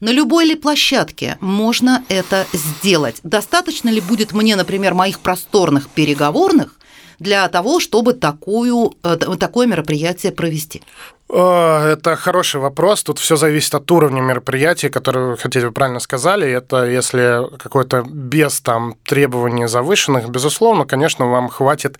На 0.00 0.10
любой 0.10 0.44
ли 0.44 0.54
площадке 0.54 1.38
можно 1.40 2.04
это 2.08 2.46
сделать? 2.52 3.20
Достаточно 3.22 3.88
ли 3.88 4.00
будет 4.00 4.32
мне, 4.32 4.54
например, 4.56 4.92
моих 4.92 5.20
просторных 5.20 5.88
переговорных 5.88 6.78
для 7.24 7.48
того, 7.48 7.80
чтобы 7.80 8.12
такую, 8.12 8.92
э, 9.02 9.16
такое 9.38 9.66
мероприятие 9.66 10.30
провести? 10.32 10.82
Это 11.28 12.16
хороший 12.16 12.60
вопрос. 12.60 13.02
Тут 13.02 13.18
все 13.18 13.36
зависит 13.36 13.74
от 13.74 13.90
уровня 13.90 14.20
мероприятия, 14.20 14.90
которое 14.90 15.30
вы 15.30 15.36
хотите, 15.36 15.66
вы 15.66 15.72
правильно 15.72 16.00
сказали. 16.00 16.48
Это 16.48 16.84
если 16.84 17.40
какое-то 17.58 18.04
без 18.06 18.60
там 18.60 18.94
требований 19.04 19.66
завышенных, 19.66 20.28
безусловно, 20.28 20.84
конечно, 20.84 21.26
вам 21.26 21.48
хватит 21.48 21.98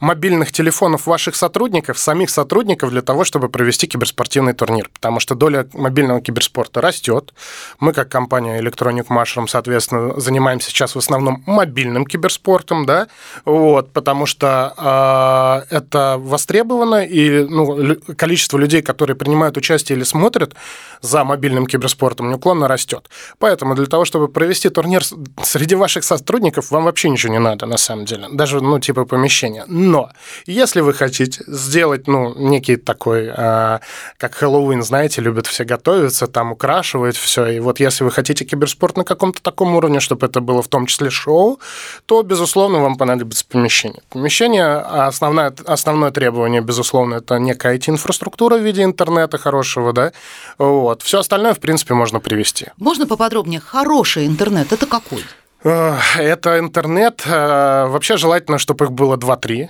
мобильных 0.00 0.50
телефонов 0.50 1.06
ваших 1.06 1.36
сотрудников, 1.36 1.98
самих 1.98 2.30
сотрудников 2.30 2.90
для 2.90 3.02
того, 3.02 3.24
чтобы 3.24 3.48
провести 3.48 3.86
киберспортивный 3.86 4.54
турнир, 4.54 4.90
потому 4.92 5.20
что 5.20 5.34
доля 5.34 5.66
мобильного 5.74 6.20
киберспорта 6.20 6.80
растет. 6.80 7.34
Мы, 7.78 7.92
как 7.92 8.08
компания 8.08 8.60
Electronic 8.60 9.06
Mushroom, 9.08 9.46
соответственно, 9.46 10.18
занимаемся 10.18 10.70
сейчас 10.70 10.94
в 10.94 10.98
основном 10.98 11.42
мобильным 11.46 12.06
киберспортом, 12.06 12.86
да, 12.86 13.08
вот, 13.44 13.92
потому 13.92 14.26
что 14.26 15.64
э, 15.70 15.76
это 15.76 16.16
востребовано, 16.18 17.04
и 17.04 17.44
ну, 17.44 17.96
количество 18.16 18.58
людей, 18.58 18.82
которые 18.82 19.16
принимают 19.16 19.56
участие 19.56 19.96
или 19.96 20.04
смотрят 20.04 20.54
за 21.02 21.24
мобильным 21.24 21.66
киберспортом, 21.66 22.30
неуклонно 22.30 22.68
растет. 22.68 23.08
Поэтому 23.38 23.74
для 23.74 23.86
того, 23.86 24.04
чтобы 24.04 24.28
провести 24.28 24.70
турнир 24.70 25.02
среди 25.42 25.74
ваших 25.74 26.04
сотрудников, 26.04 26.70
вам 26.70 26.84
вообще 26.84 27.10
ничего 27.10 27.32
не 27.32 27.38
надо, 27.38 27.66
на 27.66 27.76
самом 27.76 28.04
деле, 28.06 28.28
даже, 28.32 28.60
ну, 28.60 28.78
типа 28.78 29.04
помещения. 29.04 29.64
Но 29.90 30.08
если 30.46 30.82
вы 30.82 30.94
хотите 30.94 31.42
сделать, 31.48 32.06
ну, 32.06 32.32
некий 32.36 32.76
такой, 32.76 33.26
э, 33.36 33.78
как 34.18 34.34
Хэллоуин, 34.34 34.82
знаете, 34.84 35.20
любят 35.20 35.48
все 35.48 35.64
готовиться, 35.64 36.28
там 36.28 36.52
украшивают 36.52 37.16
все, 37.16 37.46
и 37.46 37.58
вот 37.58 37.80
если 37.80 38.04
вы 38.04 38.12
хотите 38.12 38.44
киберспорт 38.44 38.96
на 38.96 39.04
каком-то 39.04 39.42
таком 39.42 39.74
уровне, 39.74 39.98
чтобы 39.98 40.26
это 40.28 40.40
было 40.40 40.62
в 40.62 40.68
том 40.68 40.86
числе 40.86 41.10
шоу, 41.10 41.58
то, 42.06 42.22
безусловно, 42.22 42.78
вам 42.78 42.96
понадобится 42.96 43.44
помещение. 43.44 44.00
Помещение, 44.10 44.76
основное, 44.76 45.52
основное 45.66 46.12
требование, 46.12 46.60
безусловно, 46.60 47.16
это 47.16 47.38
некая 47.40 47.76
IT-инфраструктура 47.76 48.58
в 48.58 48.62
виде 48.62 48.84
интернета 48.84 49.38
хорошего, 49.38 49.92
да, 49.92 50.12
вот. 50.58 51.02
Все 51.02 51.18
остальное, 51.18 51.54
в 51.54 51.58
принципе, 51.58 51.94
можно 51.94 52.20
привести. 52.20 52.66
Можно 52.76 53.08
поподробнее? 53.08 53.58
Хороший 53.58 54.26
интернет– 54.26 54.72
это 54.72 54.86
какой? 54.86 55.24
Это 55.62 56.58
интернет. 56.58 57.22
Э, 57.26 57.86
вообще 57.86 58.16
желательно, 58.16 58.58
чтобы 58.58 58.86
их 58.86 58.92
было 58.92 59.16
2-3 59.16 59.68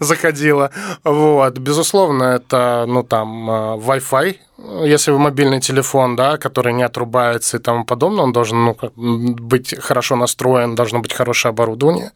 заходило. 0.00 0.70
Вот. 1.02 1.58
Безусловно, 1.58 2.22
это, 2.24 2.84
ну, 2.86 3.02
там, 3.02 3.50
э, 3.50 3.76
Wi-Fi, 3.78 4.36
если 4.84 5.10
вы 5.10 5.18
мобильный 5.18 5.60
телефон, 5.60 6.16
да, 6.16 6.36
который 6.36 6.72
не 6.72 6.84
отрубается 6.84 7.56
и 7.56 7.60
тому 7.60 7.84
подобное, 7.84 8.24
он 8.24 8.32
должен 8.32 8.64
ну, 8.64 8.76
быть 8.96 9.74
хорошо 9.80 10.16
настроен, 10.16 10.74
должно 10.74 11.00
быть 11.00 11.12
хорошее 11.12 11.50
оборудование. 11.50 12.12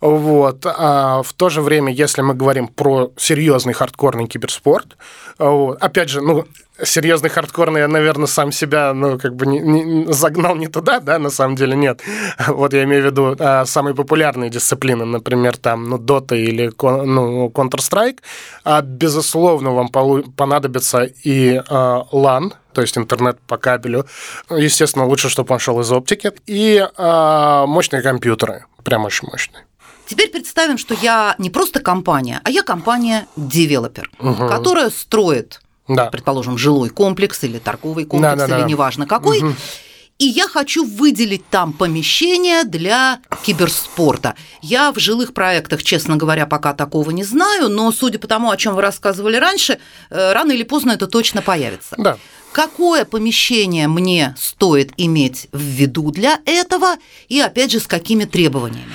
Вот. 0.00 0.64
А 0.64 1.22
в 1.22 1.32
то 1.32 1.48
же 1.48 1.60
время, 1.60 1.92
если 1.92 2.22
мы 2.22 2.34
говорим 2.34 2.68
про 2.68 3.10
серьезный 3.16 3.72
хардкорный 3.72 4.26
киберспорт, 4.26 4.96
вот, 5.38 5.78
опять 5.82 6.08
же, 6.08 6.20
ну, 6.20 6.44
серьезный 6.84 7.30
хардкорный, 7.30 7.80
я, 7.80 7.88
наверное, 7.88 8.26
сам 8.26 8.52
себя, 8.52 8.94
ну, 8.94 9.18
как 9.18 9.34
бы 9.34 9.46
не, 9.46 9.58
не, 9.60 10.12
загнал 10.12 10.54
не 10.56 10.68
туда, 10.68 11.00
да, 11.00 11.18
на 11.18 11.30
самом 11.30 11.56
деле 11.56 11.76
нет. 11.76 12.00
Вот 12.48 12.72
я 12.72 12.84
имею 12.84 13.02
в 13.02 13.06
виду 13.06 13.36
а, 13.38 13.64
самые 13.64 13.94
популярные 13.94 14.50
дисциплины, 14.50 15.04
например, 15.04 15.56
там, 15.56 15.84
ну, 15.84 15.98
Dota 15.98 16.36
или 16.36 16.70
ну, 16.80 17.48
Counter-Strike. 17.48 18.18
А, 18.64 18.82
безусловно, 18.82 19.72
вам 19.72 19.88
понадобится 19.88 21.04
и 21.04 21.60
а, 21.68 22.04
LAN, 22.12 22.52
то 22.72 22.82
есть 22.82 22.96
интернет 22.96 23.40
по 23.46 23.56
кабелю. 23.56 24.06
Естественно, 24.50 25.06
лучше, 25.06 25.28
чтобы 25.28 25.52
он 25.54 25.58
шел 25.58 25.80
из 25.80 25.90
оптики. 25.90 26.32
И 26.46 26.86
а, 26.96 27.66
мощные 27.66 28.02
компьютеры, 28.02 28.64
прям 28.84 29.04
очень 29.04 29.28
мощные. 29.28 29.67
Теперь 30.08 30.30
представим, 30.30 30.78
что 30.78 30.94
я 30.94 31.34
не 31.38 31.50
просто 31.50 31.80
компания, 31.80 32.40
а 32.42 32.50
я 32.50 32.62
компания-девелопер, 32.62 34.10
угу. 34.18 34.48
которая 34.48 34.88
строит, 34.88 35.60
да. 35.86 36.06
предположим, 36.06 36.56
жилой 36.56 36.88
комплекс 36.88 37.44
или 37.44 37.58
торговый 37.58 38.06
комплекс, 38.06 38.38
да, 38.38 38.46
да, 38.46 38.54
или 38.56 38.62
да. 38.62 38.68
неважно 38.68 39.06
какой. 39.06 39.42
Угу. 39.42 39.52
И 40.18 40.24
я 40.24 40.48
хочу 40.48 40.84
выделить 40.84 41.46
там 41.48 41.74
помещение 41.74 42.64
для 42.64 43.20
киберспорта. 43.44 44.34
Я 44.62 44.92
в 44.92 44.98
жилых 44.98 45.34
проектах, 45.34 45.82
честно 45.82 46.16
говоря, 46.16 46.46
пока 46.46 46.72
такого 46.72 47.10
не 47.10 47.22
знаю, 47.22 47.68
но 47.68 47.92
судя 47.92 48.18
по 48.18 48.26
тому, 48.26 48.50
о 48.50 48.56
чем 48.56 48.74
вы 48.74 48.80
рассказывали 48.80 49.36
раньше, 49.36 49.78
э, 50.10 50.32
рано 50.32 50.52
или 50.52 50.64
поздно 50.64 50.92
это 50.92 51.06
точно 51.06 51.42
появится. 51.42 51.94
Да. 51.98 52.18
Какое 52.50 53.04
помещение 53.04 53.86
мне 53.88 54.34
стоит 54.38 54.92
иметь 54.96 55.48
в 55.52 55.60
виду 55.60 56.10
для 56.10 56.40
этого 56.46 56.96
и, 57.28 57.38
опять 57.40 57.70
же, 57.70 57.78
с 57.78 57.86
какими 57.86 58.24
требованиями? 58.24 58.92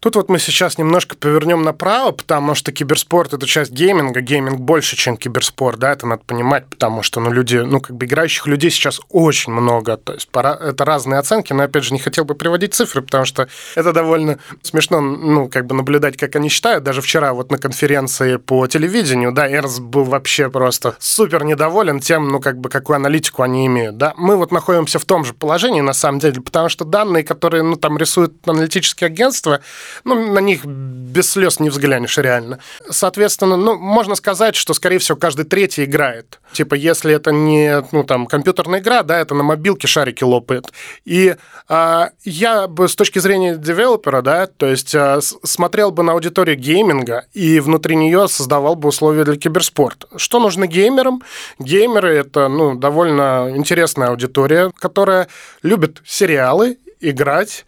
Тут 0.00 0.16
вот 0.16 0.30
мы 0.30 0.38
сейчас 0.38 0.78
немножко 0.78 1.14
повернем 1.14 1.62
направо, 1.62 2.12
потому 2.12 2.54
что 2.54 2.72
киберспорт– 2.72 3.32
это 3.34 3.46
часть 3.46 3.70
гейминга. 3.70 4.22
Гейминг 4.22 4.58
больше, 4.58 4.96
чем 4.96 5.18
киберспорт, 5.18 5.78
да, 5.78 5.92
это 5.92 6.06
надо 6.06 6.22
понимать, 6.24 6.66
потому 6.68 7.02
что, 7.02 7.20
ну, 7.20 7.30
люди, 7.30 7.58
ну, 7.58 7.82
как 7.82 7.96
бы 7.96 8.06
играющих 8.06 8.46
людей 8.46 8.70
сейчас 8.70 9.02
очень 9.10 9.52
много, 9.52 9.98
то 9.98 10.14
есть 10.14 10.30
пора, 10.30 10.58
это 10.58 10.86
разные 10.86 11.18
оценки, 11.18 11.52
но, 11.52 11.64
опять 11.64 11.84
же, 11.84 11.92
не 11.92 11.98
хотел 12.00 12.24
бы 12.24 12.34
приводить 12.34 12.72
цифры, 12.72 13.02
потому 13.02 13.26
что 13.26 13.48
это 13.74 13.92
довольно 13.92 14.38
смешно, 14.62 15.02
ну, 15.02 15.50
как 15.50 15.66
бы 15.66 15.74
наблюдать, 15.74 16.16
как 16.16 16.34
они 16.34 16.48
считают. 16.48 16.82
Даже 16.82 17.02
вчера 17.02 17.34
вот 17.34 17.50
на 17.50 17.58
конференции 17.58 18.36
по 18.36 18.66
телевидению, 18.68 19.32
да, 19.32 19.52
Эрс 19.52 19.80
был 19.80 20.04
вообще 20.04 20.48
просто 20.48 20.96
супер 20.98 21.44
недоволен 21.44 22.00
тем, 22.00 22.28
ну, 22.30 22.40
как 22.40 22.56
бы, 22.56 22.70
какую 22.70 22.96
аналитику 22.96 23.42
они 23.42 23.66
имеют, 23.66 23.98
да. 23.98 24.14
Мы 24.16 24.36
вот 24.36 24.50
находимся 24.50 24.98
в 24.98 25.04
том 25.04 25.26
же 25.26 25.34
положении, 25.34 25.82
на 25.82 25.92
самом 25.92 26.20
деле, 26.20 26.40
потому 26.40 26.70
что 26.70 26.86
данные, 26.86 27.22
которые, 27.22 27.62
ну, 27.62 27.76
там 27.76 27.98
рисуют 27.98 28.32
аналитические 28.48 29.08
агентства, 29.08 29.60
ну, 30.04 30.32
на 30.32 30.38
них 30.38 30.64
без 30.64 31.30
слез 31.30 31.60
не 31.60 31.70
взглянешь 31.70 32.18
реально. 32.18 32.58
Соответственно, 32.88 33.56
ну, 33.56 33.78
можно 33.78 34.14
сказать, 34.14 34.56
что, 34.56 34.74
скорее 34.74 34.98
всего, 34.98 35.16
каждый 35.16 35.44
третий 35.44 35.84
играет. 35.84 36.40
Типа, 36.52 36.74
если 36.74 37.14
это 37.14 37.32
не, 37.32 37.84
ну, 37.92 38.04
там, 38.04 38.26
компьютерная 38.26 38.80
игра, 38.80 39.02
да, 39.02 39.18
это 39.20 39.34
на 39.34 39.42
мобилке 39.42 39.86
шарики 39.86 40.24
лопает. 40.24 40.72
И 41.04 41.36
а, 41.68 42.10
я 42.24 42.66
бы 42.66 42.88
с 42.88 42.96
точки 42.96 43.18
зрения 43.18 43.56
девелопера, 43.56 44.22
да, 44.22 44.46
то 44.46 44.66
есть 44.66 44.94
а, 44.94 45.20
смотрел 45.20 45.90
бы 45.90 46.02
на 46.02 46.12
аудиторию 46.12 46.56
гейминга 46.56 47.26
и 47.32 47.60
внутри 47.60 47.96
нее 47.96 48.28
создавал 48.28 48.76
бы 48.76 48.88
условия 48.88 49.24
для 49.24 49.36
киберспорта. 49.36 50.06
Что 50.16 50.40
нужно 50.40 50.66
геймерам? 50.66 51.22
Геймеры— 51.58 52.14
это, 52.14 52.48
ну, 52.48 52.74
довольно 52.74 53.52
интересная 53.54 54.08
аудитория, 54.08 54.72
которая 54.78 55.28
любит 55.62 56.02
сериалы, 56.04 56.78
играть, 57.00 57.64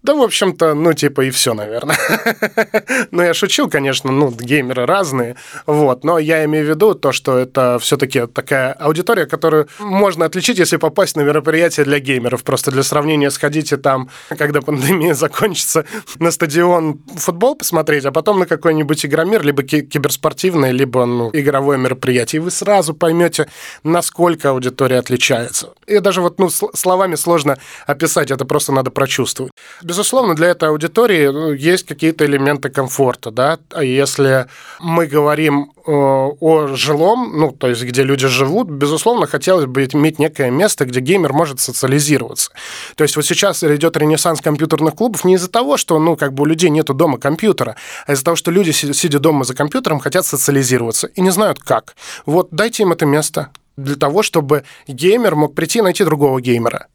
да, 0.00 0.14
в 0.14 0.22
общем-то, 0.22 0.74
ну, 0.74 0.92
типа, 0.92 1.22
и 1.22 1.30
все, 1.30 1.54
наверное. 1.54 1.98
ну, 3.10 3.22
я 3.22 3.34
шучу, 3.34 3.68
конечно, 3.68 4.12
ну, 4.12 4.30
геймеры 4.30 4.86
разные, 4.86 5.34
вот, 5.66 6.04
но 6.04 6.20
я 6.20 6.44
имею 6.44 6.66
в 6.66 6.68
виду 6.68 6.94
то, 6.94 7.10
что 7.10 7.36
это 7.36 7.80
все-таки 7.80 8.26
такая 8.28 8.72
аудитория, 8.74 9.26
которую 9.26 9.66
можно 9.80 10.24
отличить, 10.24 10.58
если 10.58 10.76
попасть 10.76 11.16
на 11.16 11.22
мероприятие 11.22 11.84
для 11.84 11.98
геймеров. 11.98 12.44
Просто 12.44 12.70
для 12.70 12.84
сравнения 12.84 13.28
сходите 13.30 13.76
там, 13.76 14.08
когда 14.28 14.60
пандемия 14.60 15.14
закончится, 15.16 15.84
на 16.20 16.30
стадион 16.30 17.00
футбол 17.16 17.56
посмотреть, 17.56 18.04
а 18.04 18.12
потом 18.12 18.38
на 18.38 18.46
какой-нибудь 18.46 19.04
игромир, 19.04 19.42
либо 19.42 19.64
киберспортивное, 19.64 20.70
либо 20.70 21.06
ну, 21.06 21.30
игровое 21.32 21.76
мероприятие, 21.76 22.40
и 22.40 22.42
вы 22.44 22.52
сразу 22.52 22.94
поймете, 22.94 23.48
насколько 23.82 24.50
аудитория 24.50 24.98
отличается. 24.98 25.72
И 25.88 25.98
даже 25.98 26.20
вот 26.20 26.38
ну, 26.38 26.50
словами 26.50 27.16
сложно 27.16 27.58
описать, 27.86 28.30
это 28.30 28.44
просто 28.44 28.70
надо 28.70 28.92
прочувствовать 28.92 29.50
Безусловно, 29.88 30.34
для 30.34 30.48
этой 30.48 30.68
аудитории 30.68 31.28
ну, 31.28 31.50
есть 31.50 31.86
какие-то 31.86 32.26
элементы 32.26 32.68
комфорта, 32.68 33.30
да. 33.30 33.58
А 33.70 33.82
если 33.82 34.46
мы 34.80 35.06
говорим 35.06 35.72
э, 35.78 35.90
о 35.90 36.66
жилом, 36.74 37.32
ну, 37.38 37.52
то 37.52 37.68
есть 37.68 37.82
где 37.82 38.02
люди 38.02 38.28
живут, 38.28 38.68
безусловно, 38.68 39.26
хотелось 39.26 39.64
бы 39.64 39.82
иметь 39.84 40.18
некое 40.18 40.50
место, 40.50 40.84
где 40.84 41.00
геймер 41.00 41.32
может 41.32 41.60
социализироваться. 41.60 42.50
То 42.96 43.02
есть 43.04 43.16
вот 43.16 43.24
сейчас 43.24 43.64
идет 43.64 43.96
ренессанс 43.96 44.42
компьютерных 44.42 44.94
клубов 44.94 45.24
не 45.24 45.36
из-за 45.36 45.48
того, 45.48 45.78
что, 45.78 45.98
ну, 45.98 46.16
как 46.16 46.34
бы 46.34 46.42
у 46.42 46.44
людей 46.44 46.68
нету 46.68 46.92
дома 46.92 47.16
компьютера, 47.16 47.74
а 48.06 48.12
из-за 48.12 48.24
того, 48.24 48.36
что 48.36 48.50
люди, 48.50 48.72
сидя 48.72 49.18
дома 49.18 49.44
за 49.44 49.54
компьютером, 49.54 50.00
хотят 50.00 50.26
социализироваться 50.26 51.06
и 51.06 51.22
не 51.22 51.30
знают 51.30 51.60
как. 51.60 51.96
Вот 52.26 52.48
дайте 52.50 52.82
им 52.82 52.92
это 52.92 53.06
место 53.06 53.52
для 53.78 53.96
того, 53.96 54.22
чтобы 54.22 54.64
геймер 54.86 55.34
мог 55.34 55.54
прийти 55.54 55.78
и 55.78 55.82
найти 55.82 56.04
другого 56.04 56.42
геймера 56.42 56.88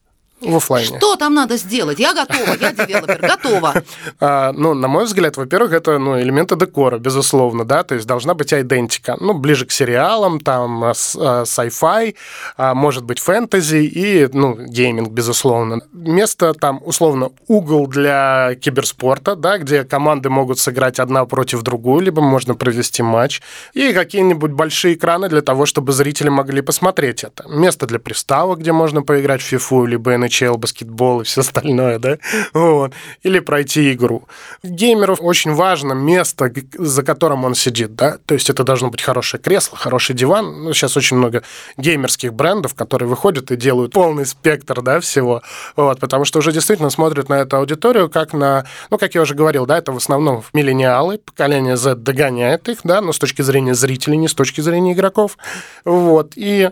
в 0.44 0.56
офлайне. 0.56 0.98
Что 0.98 1.16
там 1.16 1.34
надо 1.34 1.56
сделать? 1.56 1.98
Я 1.98 2.14
готова, 2.14 2.56
я 2.60 2.72
девелопер, 2.72 3.20
готова. 3.20 3.74
А, 4.20 4.52
ну, 4.52 4.74
на 4.74 4.88
мой 4.88 5.04
взгляд, 5.04 5.36
во-первых, 5.36 5.72
это 5.72 5.98
ну, 5.98 6.20
элементы 6.20 6.56
декора, 6.56 6.98
безусловно, 6.98 7.64
да, 7.64 7.82
то 7.82 7.94
есть 7.94 8.06
должна 8.06 8.34
быть 8.34 8.52
идентика, 8.52 9.16
ну, 9.20 9.34
ближе 9.34 9.66
к 9.66 9.72
сериалам, 9.72 10.40
там, 10.40 10.84
а, 10.84 10.92
а, 11.16 11.42
sci-fi, 11.42 12.14
а, 12.56 12.74
может 12.74 13.04
быть, 13.04 13.18
фэнтези 13.18 13.76
и, 13.76 14.28
ну, 14.32 14.56
гейминг, 14.56 15.10
безусловно. 15.10 15.80
Место 15.92 16.54
там, 16.54 16.80
условно, 16.84 17.30
угол 17.48 17.86
для 17.86 18.54
киберспорта, 18.60 19.36
да, 19.36 19.58
где 19.58 19.84
команды 19.84 20.30
могут 20.30 20.58
сыграть 20.58 20.98
одна 21.00 21.24
против 21.26 21.62
другую, 21.62 22.02
либо 22.02 22.22
можно 22.22 22.54
провести 22.54 23.02
матч, 23.02 23.42
и 23.72 23.92
какие-нибудь 23.92 24.52
большие 24.52 24.94
экраны 24.94 25.28
для 25.28 25.42
того, 25.42 25.66
чтобы 25.66 25.92
зрители 25.92 26.28
могли 26.28 26.62
посмотреть 26.62 27.24
это. 27.24 27.48
Место 27.48 27.86
для 27.86 27.98
приставок, 27.98 28.60
где 28.60 28.72
можно 28.72 29.02
поиграть 29.02 29.42
в 29.42 29.52
FIFA, 29.52 29.86
либо 29.86 30.14
NHL, 30.14 30.33
NHL, 30.34 30.56
баскетбол 30.56 31.20
и 31.20 31.24
все 31.24 31.40
остальное, 31.40 31.98
да, 31.98 32.18
вот. 32.52 32.92
или 33.22 33.38
пройти 33.40 33.92
игру. 33.92 34.24
Геймеру 34.62 35.14
очень 35.14 35.52
важно 35.54 35.92
место, 35.92 36.52
за 36.74 37.02
которым 37.02 37.44
он 37.44 37.54
сидит, 37.54 37.94
да, 37.94 38.18
то 38.26 38.34
есть 38.34 38.50
это 38.50 38.64
должно 38.64 38.90
быть 38.90 39.02
хорошее 39.02 39.42
кресло, 39.42 39.76
хороший 39.76 40.14
диван. 40.14 40.64
Ну, 40.64 40.72
сейчас 40.72 40.96
очень 40.96 41.16
много 41.16 41.42
геймерских 41.76 42.32
брендов, 42.32 42.74
которые 42.74 43.08
выходят 43.08 43.50
и 43.50 43.56
делают 43.56 43.92
полный 43.92 44.26
спектр, 44.26 44.82
да, 44.82 45.00
всего, 45.00 45.42
вот, 45.76 46.00
потому 46.00 46.24
что 46.24 46.38
уже 46.38 46.52
действительно 46.52 46.90
смотрят 46.90 47.28
на 47.28 47.34
эту 47.34 47.56
аудиторию 47.56 48.08
как 48.08 48.32
на, 48.32 48.66
ну, 48.90 48.98
как 48.98 49.14
я 49.14 49.22
уже 49.22 49.34
говорил, 49.34 49.66
да, 49.66 49.78
это 49.78 49.92
в 49.92 49.96
основном 49.96 50.42
миллениалы, 50.52 51.18
поколение 51.18 51.76
Z 51.76 51.96
догоняет 51.96 52.68
их, 52.68 52.80
да, 52.84 53.00
но 53.00 53.12
с 53.12 53.18
точки 53.18 53.42
зрения 53.42 53.74
зрителей, 53.74 54.16
не 54.16 54.28
с 54.28 54.34
точки 54.34 54.60
зрения 54.60 54.92
игроков, 54.92 55.36
вот, 55.84 56.32
и 56.36 56.70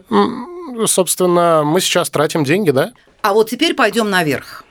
собственно, 0.87 1.63
мы 1.65 1.81
сейчас 1.81 2.11
тратим 2.11 2.45
деньги, 2.45 2.71
да? 2.71 2.93
А 3.23 3.35
вот 3.35 3.49
теперь 3.49 3.75
пойдем 3.75 4.11
наверх. 4.11 4.65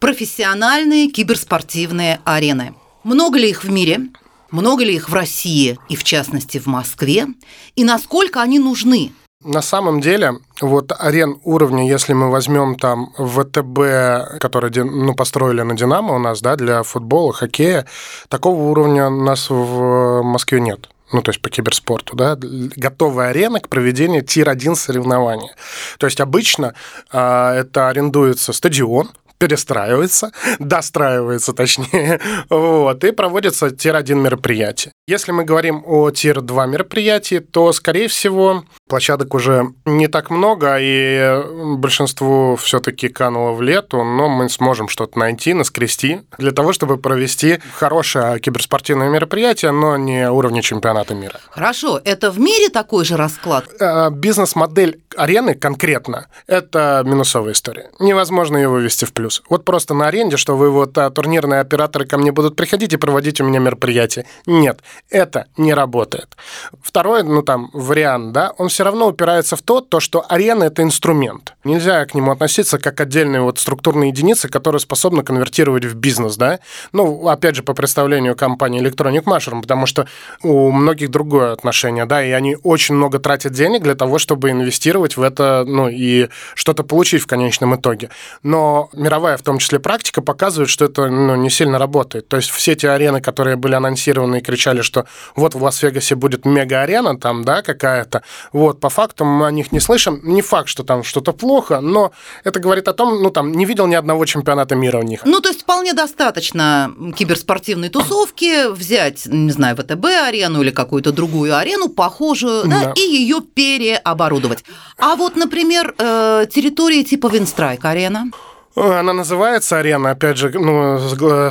Профессиональные 0.00 1.08
киберспортивные 1.08 2.20
арены. 2.24 2.74
Много 3.04 3.38
ли 3.38 3.48
их 3.48 3.64
в 3.64 3.70
мире? 3.70 4.10
Много 4.50 4.84
ли 4.84 4.94
их 4.94 5.08
в 5.08 5.14
России 5.14 5.78
и, 5.88 5.96
в 5.96 6.04
частности, 6.04 6.58
в 6.58 6.66
Москве? 6.66 7.26
И 7.74 7.84
насколько 7.84 8.42
они 8.42 8.58
нужны? 8.58 9.12
На 9.42 9.62
самом 9.62 10.00
деле, 10.00 10.34
вот 10.60 10.92
арен 10.98 11.38
уровня, 11.42 11.88
если 11.88 12.12
мы 12.12 12.30
возьмем 12.30 12.76
там 12.76 13.12
ВТБ, 13.16 14.40
который 14.40 14.70
ну, 14.84 15.14
построили 15.14 15.62
на 15.62 15.74
Динамо 15.74 16.16
у 16.16 16.18
нас, 16.18 16.42
да, 16.42 16.56
для 16.56 16.82
футбола, 16.82 17.32
хоккея, 17.32 17.86
такого 18.28 18.60
уровня 18.70 19.08
у 19.08 19.24
нас 19.24 19.48
в 19.48 20.22
Москве 20.22 20.60
нет 20.60 20.90
ну, 21.12 21.22
то 21.22 21.30
есть 21.30 21.40
по 21.40 21.50
киберспорту, 21.50 22.16
да, 22.16 22.36
готовая 22.38 23.30
арена 23.30 23.60
к 23.60 23.68
проведению 23.68 24.22
тир-1 24.22 24.74
соревнования. 24.74 25.54
То 25.98 26.06
есть 26.06 26.20
обычно 26.20 26.74
э, 27.12 27.18
это 27.18 27.88
арендуется 27.88 28.52
стадион, 28.52 29.10
перестраивается, 29.38 30.32
достраивается 30.58 31.52
точнее, 31.52 32.20
вот, 32.50 33.04
и 33.04 33.12
проводится 33.12 33.70
tier-1 33.70 34.14
мероприятие. 34.14 34.92
Если 35.06 35.32
мы 35.32 35.44
говорим 35.44 35.82
о 35.86 36.10
tier-2 36.10 36.68
мероприятии, 36.68 37.38
то, 37.38 37.72
скорее 37.72 38.08
всего, 38.08 38.64
площадок 38.88 39.34
уже 39.34 39.72
не 39.84 40.08
так 40.08 40.30
много, 40.30 40.78
и 40.80 41.76
большинству 41.76 42.56
все-таки 42.56 43.08
кануло 43.08 43.52
в 43.52 43.60
лету, 43.60 44.02
но 44.02 44.28
мы 44.28 44.48
сможем 44.48 44.88
что-то 44.88 45.18
найти, 45.18 45.52
наскрести, 45.52 46.22
для 46.38 46.52
того, 46.52 46.72
чтобы 46.72 46.96
провести 46.96 47.58
хорошее 47.74 48.40
киберспортивное 48.40 49.10
мероприятие, 49.10 49.72
но 49.72 49.96
не 49.96 50.30
уровня 50.30 50.62
чемпионата 50.62 51.14
мира. 51.14 51.40
Хорошо, 51.50 52.00
это 52.02 52.30
в 52.30 52.38
мире 52.38 52.70
такой 52.70 53.04
же 53.04 53.16
расклад? 53.16 53.64
Э, 53.80 54.10
бизнес-модель 54.10 55.02
арены 55.14 55.54
конкретно– 55.54 56.28
это 56.46 57.02
минусовая 57.04 57.52
история. 57.52 57.90
Невозможно 57.98 58.56
ее 58.56 58.68
вывести 58.68 59.04
в 59.04 59.12
плюс 59.12 59.26
плюс. 59.26 59.42
Вот 59.48 59.64
просто 59.64 59.94
на 59.94 60.06
аренде, 60.06 60.36
что 60.36 60.56
вы 60.56 60.70
вот 60.70 60.96
а, 60.98 61.10
турнирные 61.10 61.60
операторы 61.60 62.06
ко 62.06 62.16
мне 62.16 62.30
будут 62.30 62.54
приходить 62.54 62.92
и 62.92 62.96
проводить 62.96 63.40
у 63.40 63.44
меня 63.44 63.58
мероприятие. 63.58 64.24
Нет, 64.46 64.80
это 65.10 65.46
не 65.56 65.74
работает. 65.74 66.36
Второй, 66.80 67.24
ну 67.24 67.42
там, 67.42 67.70
вариант, 67.72 68.32
да, 68.32 68.52
он 68.58 68.68
все 68.76 68.84
равно 68.84 69.08
упирается 69.08 69.56
в 69.56 69.62
то, 69.62 69.80
то, 69.80 70.00
что 70.00 70.22
арена– 70.28 70.64
это 70.64 70.82
инструмент. 70.82 71.54
Нельзя 71.64 72.04
к 72.04 72.12
нему 72.12 72.30
относиться 72.30 72.78
как 72.78 73.00
отдельные 73.00 73.40
вот 73.40 73.58
структурные 73.58 74.10
единицы, 74.10 74.50
которые 74.50 74.80
способны 74.80 75.22
конвертировать 75.22 75.86
в 75.86 75.94
бизнес, 75.94 76.36
да. 76.36 76.58
Ну, 76.92 77.26
опять 77.26 77.56
же, 77.56 77.62
по 77.62 77.72
представлению 77.72 78.36
компании 78.36 78.82
Electronic 78.82 79.24
Mushroom, 79.24 79.62
потому 79.62 79.86
что 79.86 80.06
у 80.42 80.70
многих 80.70 81.10
другое 81.10 81.52
отношение, 81.52 82.04
да, 82.04 82.22
и 82.22 82.32
они 82.32 82.58
очень 82.64 82.96
много 82.96 83.18
тратят 83.18 83.54
денег 83.54 83.82
для 83.82 83.94
того, 83.94 84.18
чтобы 84.18 84.50
инвестировать 84.50 85.16
в 85.16 85.22
это, 85.22 85.64
ну, 85.66 85.88
и 85.88 86.28
что-то 86.54 86.82
получить 86.82 87.22
в 87.22 87.26
конечном 87.26 87.76
итоге. 87.76 88.10
Но 88.42 88.90
мировая, 88.92 89.38
в 89.38 89.42
том 89.42 89.56
числе 89.56 89.80
практика, 89.80 90.20
показывает, 90.20 90.68
что 90.68 90.84
это 90.84 91.08
ну, 91.08 91.34
не 91.34 91.48
сильно 91.48 91.78
работает. 91.78 92.28
То 92.28 92.36
есть 92.36 92.50
все 92.50 92.74
те 92.74 92.90
арены, 92.90 93.22
которые 93.22 93.56
были 93.56 93.74
анонсированы 93.74 94.40
и 94.40 94.42
кричали, 94.42 94.82
что 94.82 95.06
вот 95.34 95.54
в 95.54 95.62
Лас-Вегасе 95.62 96.14
будет 96.14 96.44
мега-арена 96.44 97.18
там, 97.18 97.42
да, 97.42 97.62
какая-то, 97.62 98.22
вот, 98.52 98.65
по 98.74 98.88
факту 98.88 99.24
мы 99.24 99.46
о 99.46 99.50
них 99.50 99.72
не 99.72 99.80
слышим. 99.80 100.20
Не 100.22 100.42
факт, 100.42 100.68
что 100.68 100.82
там 100.82 101.02
что-то 101.04 101.32
плохо, 101.32 101.80
но 101.80 102.12
это 102.44 102.60
говорит 102.60 102.88
о 102.88 102.92
том, 102.92 103.22
ну, 103.22 103.30
там, 103.30 103.52
не 103.52 103.64
видел 103.64 103.86
ни 103.86 103.94
одного 103.94 104.24
чемпионата 104.24 104.74
мира 104.74 104.98
у 104.98 105.02
них. 105.02 105.20
Ну, 105.24 105.40
то 105.40 105.48
есть 105.48 105.62
вполне 105.62 105.92
достаточно 105.92 106.92
киберспортивной 107.16 107.88
тусовки 107.88 108.70
взять, 108.70 109.26
не 109.26 109.52
знаю, 109.52 109.76
ВТБ-арену 109.76 110.62
или 110.62 110.70
какую-то 110.70 111.12
другую 111.12 111.56
арену, 111.56 111.88
похожую, 111.88 112.64
да, 112.64 112.84
да. 112.84 112.92
и 112.96 113.00
ее 113.00 113.40
переоборудовать. 113.40 114.64
А 114.98 115.16
вот, 115.16 115.36
например, 115.36 115.94
э, 115.98 116.46
территории 116.50 117.02
типа 117.02 117.28
Винстрайк-арена. 117.28 118.30
Она 118.76 119.14
называется 119.14 119.78
«Арена». 119.78 120.10
Опять 120.10 120.36
же, 120.36 120.50
ну, 120.50 121.00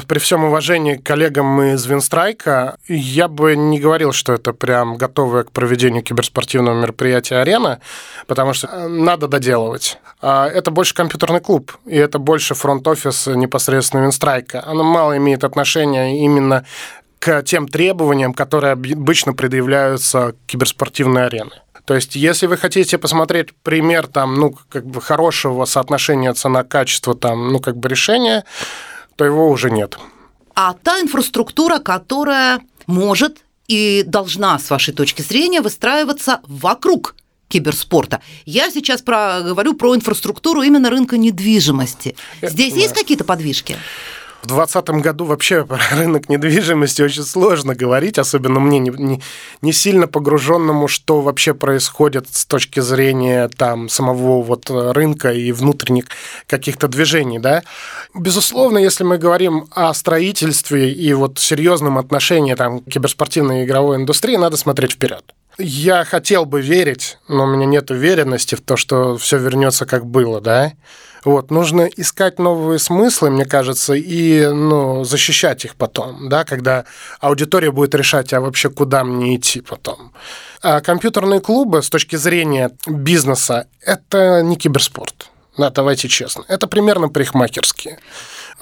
при 0.08 0.20
всем 0.20 0.44
уважении 0.44 0.94
к 0.94 1.04
коллегам 1.04 1.60
из 1.64 1.84
Винстрайка, 1.88 2.78
я 2.88 3.28
бы 3.28 3.56
не 3.56 3.80
говорил, 3.80 4.12
что 4.12 4.34
это 4.34 4.54
прям 4.54 4.96
готовая 4.96 5.44
к 5.44 5.52
проведению 5.52 6.04
киберспортивного 6.04 6.80
мероприятия 6.80 7.38
«Арена», 7.38 7.82
потому 8.28 8.54
что 8.54 8.68
э, 8.68 8.88
надо 8.88 9.28
доделывать. 9.28 9.98
А 10.22 10.48
это 10.48 10.70
больше 10.70 10.94
компьютерный 10.94 11.40
клуб, 11.42 11.72
и 11.88 11.96
это 11.96 12.20
больше 12.20 12.54
фронт-офис 12.54 13.26
непосредственно 13.26 14.04
Винстрайка. 14.04 14.64
Она 14.64 14.84
мало 14.84 15.18
имеет 15.18 15.44
отношения 15.44 16.24
именно 16.24 16.64
к 17.18 17.42
тем 17.42 17.68
требованиям, 17.68 18.36
которые 18.36 18.74
обычно 18.74 19.34
предъявляются 19.34 20.36
киберспортивной 20.46 21.26
арены. 21.26 21.65
То 21.86 21.94
есть, 21.94 22.16
если 22.16 22.48
вы 22.48 22.58
хотите 22.58 22.98
посмотреть 22.98 23.54
пример 23.64 24.08
там, 24.08 24.36
ну, 24.36 24.58
как 24.70 24.86
бы 24.86 25.02
хорошего 25.02 25.66
соотношения 25.66 26.34
цена-качество 26.34 27.16
там, 27.16 27.54
ну, 27.54 27.60
как 27.60 27.78
бы 27.78 27.88
решения, 27.88 28.44
то 29.16 29.26
его 29.26 29.50
уже 29.50 29.70
нет. 29.70 29.98
А 30.56 30.74
та 30.74 31.00
инфраструктура, 31.00 31.80
которая 31.80 32.60
может 32.88 33.44
и 33.68 34.04
должна, 34.06 34.58
с 34.60 34.70
вашей 34.70 34.94
точки 34.94 35.22
зрения, 35.22 35.62
выстраиваться 35.62 36.40
вокруг 36.48 37.16
киберспорта. 37.48 38.22
Я 38.46 38.72
сейчас 38.72 39.02
про, 39.02 39.42
говорю 39.42 39.76
про 39.76 39.96
инфраструктуру 39.96 40.62
именно 40.62 40.90
рынка 40.90 41.18
недвижимости. 41.18 42.16
Э, 42.42 42.50
Здесь 42.50 42.74
да. 42.74 42.80
есть 42.80 42.94
какие-то 42.94 43.24
подвижки? 43.24 43.78
В 44.46 44.48
2020 44.48 44.90
году 45.04 45.26
вообще 45.26 45.66
про 45.66 45.80
рынок 45.92 46.30
недвижимости 46.30 47.02
очень 47.02 47.24
сложно 47.24 47.74
говорить, 47.74 48.20
особенно 48.20 48.60
мне, 48.60 48.78
не, 48.78 48.92
не, 48.92 49.22
не 49.64 49.74
сильно 49.74 50.08
погруженному, 50.08 50.88
что 50.88 51.22
вообще 51.22 51.56
происходит 51.56 52.28
с 52.32 52.46
точки 52.46 52.80
зрения 52.80 53.50
там 53.58 53.90
самого 53.90 54.44
вот 54.44 54.70
рынка 54.70 55.32
и 55.32 55.52
внутренних 55.52 56.06
каких-то 56.46 56.88
движений, 56.88 57.40
да. 57.40 57.64
Безусловно, 58.14 58.78
если 58.78 59.04
мы 59.04 59.18
говорим 59.18 59.66
о 59.72 59.92
строительстве 59.96 60.92
и 60.92 61.12
вот 61.14 61.40
серьезном 61.40 61.98
отношении 61.98 62.54
там 62.54 62.82
к 62.82 62.86
киберспортивной 62.86 63.66
игровой 63.66 63.98
индустрии, 63.98 64.36
надо 64.36 64.58
смотреть 64.58 64.92
вперед. 64.92 65.24
Я 65.58 66.06
хотел 66.06 66.46
бы 66.46 66.62
верить, 66.62 67.18
но 67.28 67.46
у 67.46 67.48
меня 67.48 67.66
нет 67.66 67.90
уверенности 67.90 68.54
в 68.54 68.62
то, 68.62 68.78
что 68.78 69.18
все 69.18 69.40
вернется 69.40 69.88
как 69.88 70.06
было, 70.06 70.40
да. 70.40 70.74
Вот, 71.26 71.50
нужно 71.50 71.90
искать 71.98 72.38
новые 72.38 72.78
смыслы, 72.78 73.32
мне 73.32 73.46
кажется, 73.46 73.96
и 73.96 74.46
ну, 74.46 75.04
защищать 75.04 75.66
их 75.66 75.76
потом, 75.76 76.30
да, 76.30 76.46
когда 76.46 76.86
аудитория 77.20 77.72
будет 77.72 77.96
решать, 77.96 78.32
а 78.32 78.40
вообще 78.40 78.70
куда 78.70 79.04
мне 79.04 79.36
идти 79.36 79.62
потом. 79.62 80.14
А 80.62 80.82
компьютерные 80.82 81.42
клубы 81.42 81.82
с 81.82 81.90
точки 81.90 82.16
зрения 82.16 82.72
бизнеса– 82.86 83.68
это 83.82 84.44
не 84.44 84.56
киберспорт. 84.56 85.30
Да, 85.58 85.72
давайте 85.72 86.08
честно. 86.08 86.44
Это 86.48 86.68
примерно 86.68 87.10
парикмахерские. 87.10 87.98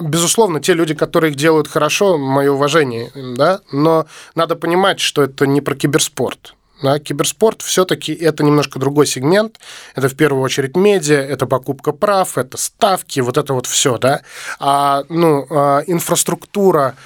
Безусловно, 0.00 0.60
те 0.60 0.72
люди, 0.72 0.94
которые 0.94 1.32
их 1.32 1.36
делают 1.36 1.68
хорошо, 1.68 2.16
мое 2.16 2.50
уважение, 2.50 3.12
да, 3.36 3.60
но 3.72 4.06
надо 4.34 4.56
понимать, 4.56 5.00
что 5.00 5.22
это 5.22 5.46
не 5.46 5.60
про 5.60 5.76
киберспорт. 5.76 6.54
Да, 6.82 6.98
киберспорт 6.98 7.62
все-таки 7.62 8.12
это 8.12 8.42
немножко 8.42 8.78
другой 8.78 9.06
сегмент. 9.06 9.58
Это 9.94 10.08
в 10.08 10.16
первую 10.16 10.42
очередь 10.42 10.76
медиа, 10.76 11.16
это 11.16 11.46
покупка 11.46 11.92
прав, 11.92 12.36
это 12.36 12.56
ставки, 12.56 13.20
вот 13.20 13.38
это 13.38 13.54
вот 13.54 13.66
все, 13.66 13.96
да. 13.96 14.22
А, 14.58 15.04
ну, 15.08 15.46
а, 15.50 15.82
инфраструктура 15.86 16.96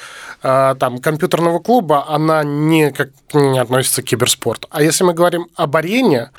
а, 0.43 0.75
там, 0.77 0.99
компьютерного 0.99 1.59
клуба, 1.59 2.07
она 2.09 2.43
никак 2.45 3.11
не 3.35 3.59
относится 3.59 4.03
к 4.03 4.07
киберспорту. 4.07 4.69
А 4.71 4.83
если 4.83 5.05
мы 5.05 5.13
говорим 5.13 5.49
об 5.55 5.77
арене, 5.77 6.31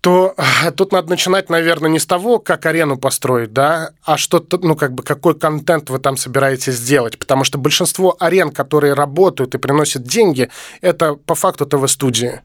то 0.00 0.34
тут 0.76 0.92
надо 0.92 1.10
начинать, 1.10 1.50
наверное, 1.50 1.90
не 1.90 1.98
с 1.98 2.06
того, 2.06 2.38
как 2.38 2.64
арену 2.66 2.96
построить, 2.96 3.52
да, 3.52 3.90
а 4.04 4.16
что-то, 4.16 4.58
ну, 4.58 4.76
как 4.76 4.92
бы, 4.92 5.02
какой 5.02 5.38
контент 5.38 5.90
вы 5.90 5.98
там 5.98 6.16
собираетесь 6.16 6.74
сделать. 6.74 7.18
Потому 7.18 7.44
что 7.44 7.58
большинство 7.58 8.16
арен, 8.18 8.50
которые 8.50 8.94
работают 8.94 9.54
и 9.54 9.58
приносят 9.58 10.04
деньги, 10.04 10.50
это 10.80 11.14
по 11.14 11.34
факту 11.34 11.66
ТВ-студии. 11.66 12.40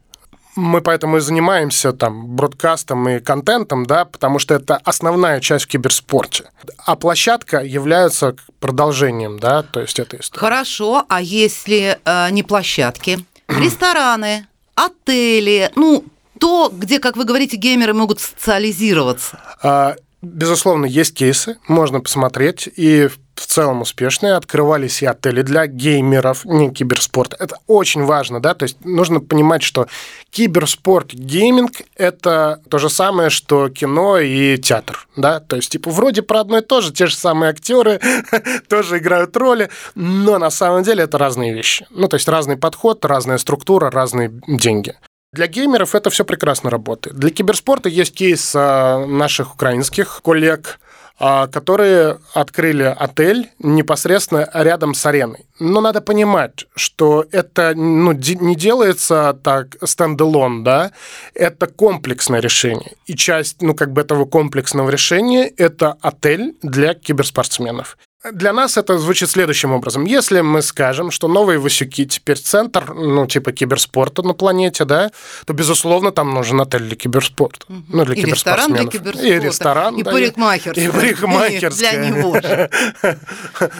Мы 0.55 0.81
поэтому 0.81 1.17
и 1.17 1.19
занимаемся 1.19 1.93
там 1.93 2.27
бродкастом 2.27 3.09
и 3.09 3.19
контентом, 3.19 3.85
да, 3.85 4.05
потому 4.05 4.39
что 4.39 4.53
это 4.53 4.77
основная 4.83 5.39
часть 5.39 5.65
в 5.65 5.67
киберспорте. 5.67 6.45
А 6.85 6.95
площадка 6.95 7.61
является 7.61 8.35
продолжением, 8.59 9.39
да, 9.39 9.63
то 9.63 9.81
есть 9.81 9.99
это 9.99 10.17
история. 10.17 10.39
Хорошо, 10.39 11.05
а 11.09 11.21
если 11.21 11.99
э, 12.03 12.29
не 12.31 12.43
площадки, 12.43 13.25
рестораны, 13.47 14.47
отели, 14.75 15.71
ну, 15.75 16.03
то, 16.39 16.71
где, 16.73 16.99
как 16.99 17.15
вы 17.15 17.25
говорите, 17.25 17.57
геймеры 17.57 17.93
могут 17.93 18.19
социализироваться? 18.19 19.39
А, 19.61 19.95
безусловно, 20.21 20.85
есть 20.85 21.13
кейсы, 21.15 21.57
можно 21.67 21.99
посмотреть, 21.99 22.67
и 22.75 23.07
в 23.07 23.17
целом 23.41 23.81
успешные, 23.81 24.33
открывались 24.33 25.01
и 25.01 25.05
отели 25.05 25.41
для 25.41 25.67
геймеров, 25.67 26.45
не 26.45 26.71
киберспорт. 26.71 27.35
Это 27.39 27.57
очень 27.67 28.03
важно, 28.03 28.39
да, 28.39 28.53
то 28.53 28.63
есть 28.63 28.83
нужно 28.83 29.19
понимать, 29.19 29.63
что 29.63 29.87
киберспорт, 30.29 31.13
гейминг– 31.13 31.71
это 31.95 32.61
то 32.69 32.77
же 32.77 32.89
самое, 32.89 33.29
что 33.29 33.69
кино 33.69 34.19
и 34.19 34.57
театр, 34.57 35.07
да, 35.15 35.39
то 35.39 35.55
есть, 35.55 35.71
типа, 35.71 35.89
вроде 35.89 36.21
про 36.21 36.41
одно 36.41 36.57
и 36.59 36.61
то 36.61 36.81
же, 36.81 36.91
те 36.91 37.07
же 37.07 37.15
самые 37.15 37.51
актеры 37.51 37.99
тоже 38.69 38.97
играют 38.97 39.35
роли, 39.37 39.69
но 39.95 40.37
на 40.37 40.49
самом 40.49 40.83
деле 40.83 41.03
это 41.03 41.17
разные 41.17 41.53
вещи. 41.53 41.85
Ну, 41.89 42.07
то 42.07 42.15
есть 42.15 42.27
разный 42.27 42.57
подход, 42.57 43.05
разная 43.05 43.37
структура, 43.37 43.91
разные 43.91 44.31
деньги. 44.47 44.95
Для 45.33 45.47
геймеров 45.47 45.95
это 45.95 46.11
все 46.11 46.25
прекрасно 46.25 46.69
работает. 46.69 47.15
Для 47.17 47.31
киберспорта 47.31 47.89
есть 47.89 48.13
кейс 48.13 48.53
а, 48.55 49.03
наших 49.07 49.55
украинских 49.55 50.21
коллег, 50.23 50.79
которые 51.19 52.17
открыли 52.33 52.83
отель 52.83 53.49
непосредственно 53.59 54.49
рядом 54.53 54.93
с 54.93 55.05
ареной. 55.05 55.45
Но 55.59 55.79
надо 55.79 56.01
понимать, 56.01 56.65
что 56.75 57.25
это 57.31 57.73
ну, 57.75 58.11
не 58.11 58.55
делается 58.55 59.37
так 59.43 59.77
стендалон, 59.83 60.63
да, 60.63 60.91
это 61.33 61.67
комплексное 61.67 62.39
решение. 62.41 62.93
И 63.05 63.15
часть, 63.15 63.61
ну, 63.61 63.73
как 63.73 63.93
бы 63.93 64.01
этого 64.01 64.25
комплексного 64.25 64.89
решения– 64.89 65.47
это 65.57 65.95
отель 66.01 66.55
для 66.61 66.93
киберспортсменов. 66.93 67.97
Для 68.31 68.53
нас 68.53 68.77
это 68.77 68.97
звучит 68.99 69.29
следующим 69.29 69.73
образом. 69.73 70.05
Если 70.05 70.39
мы 70.39 70.61
скажем, 70.61 71.11
что 71.11 71.27
Новые 71.27 71.59
Васюки 71.59 72.05
теперь 72.05 72.37
центр, 72.37 72.93
ну, 72.93 73.27
типа 73.27 73.51
киберспорта 73.51 74.21
на 74.23 74.33
планете, 74.33 74.85
да, 74.85 75.11
то, 75.45 75.51
безусловно, 75.51 76.11
там 76.11 76.33
нужен 76.33 76.61
отель 76.61 76.83
для 76.83 76.95
киберспорта. 76.95 77.65
Угу. 77.67 77.83
Ну, 77.89 78.05
для 78.05 78.15
и 78.15 78.23
ресторан 78.23 78.71
для 78.71 78.85
киберспорта. 78.85 79.27
И 79.27 79.39
ресторан, 79.39 79.95
и 79.97 80.03
да, 80.03 80.11
парикмахерская. 80.11 80.87
И 80.87 80.91
парикмахерская. 80.91 81.91
Для 81.91 82.09
него 82.09 82.39
же. 82.39 82.69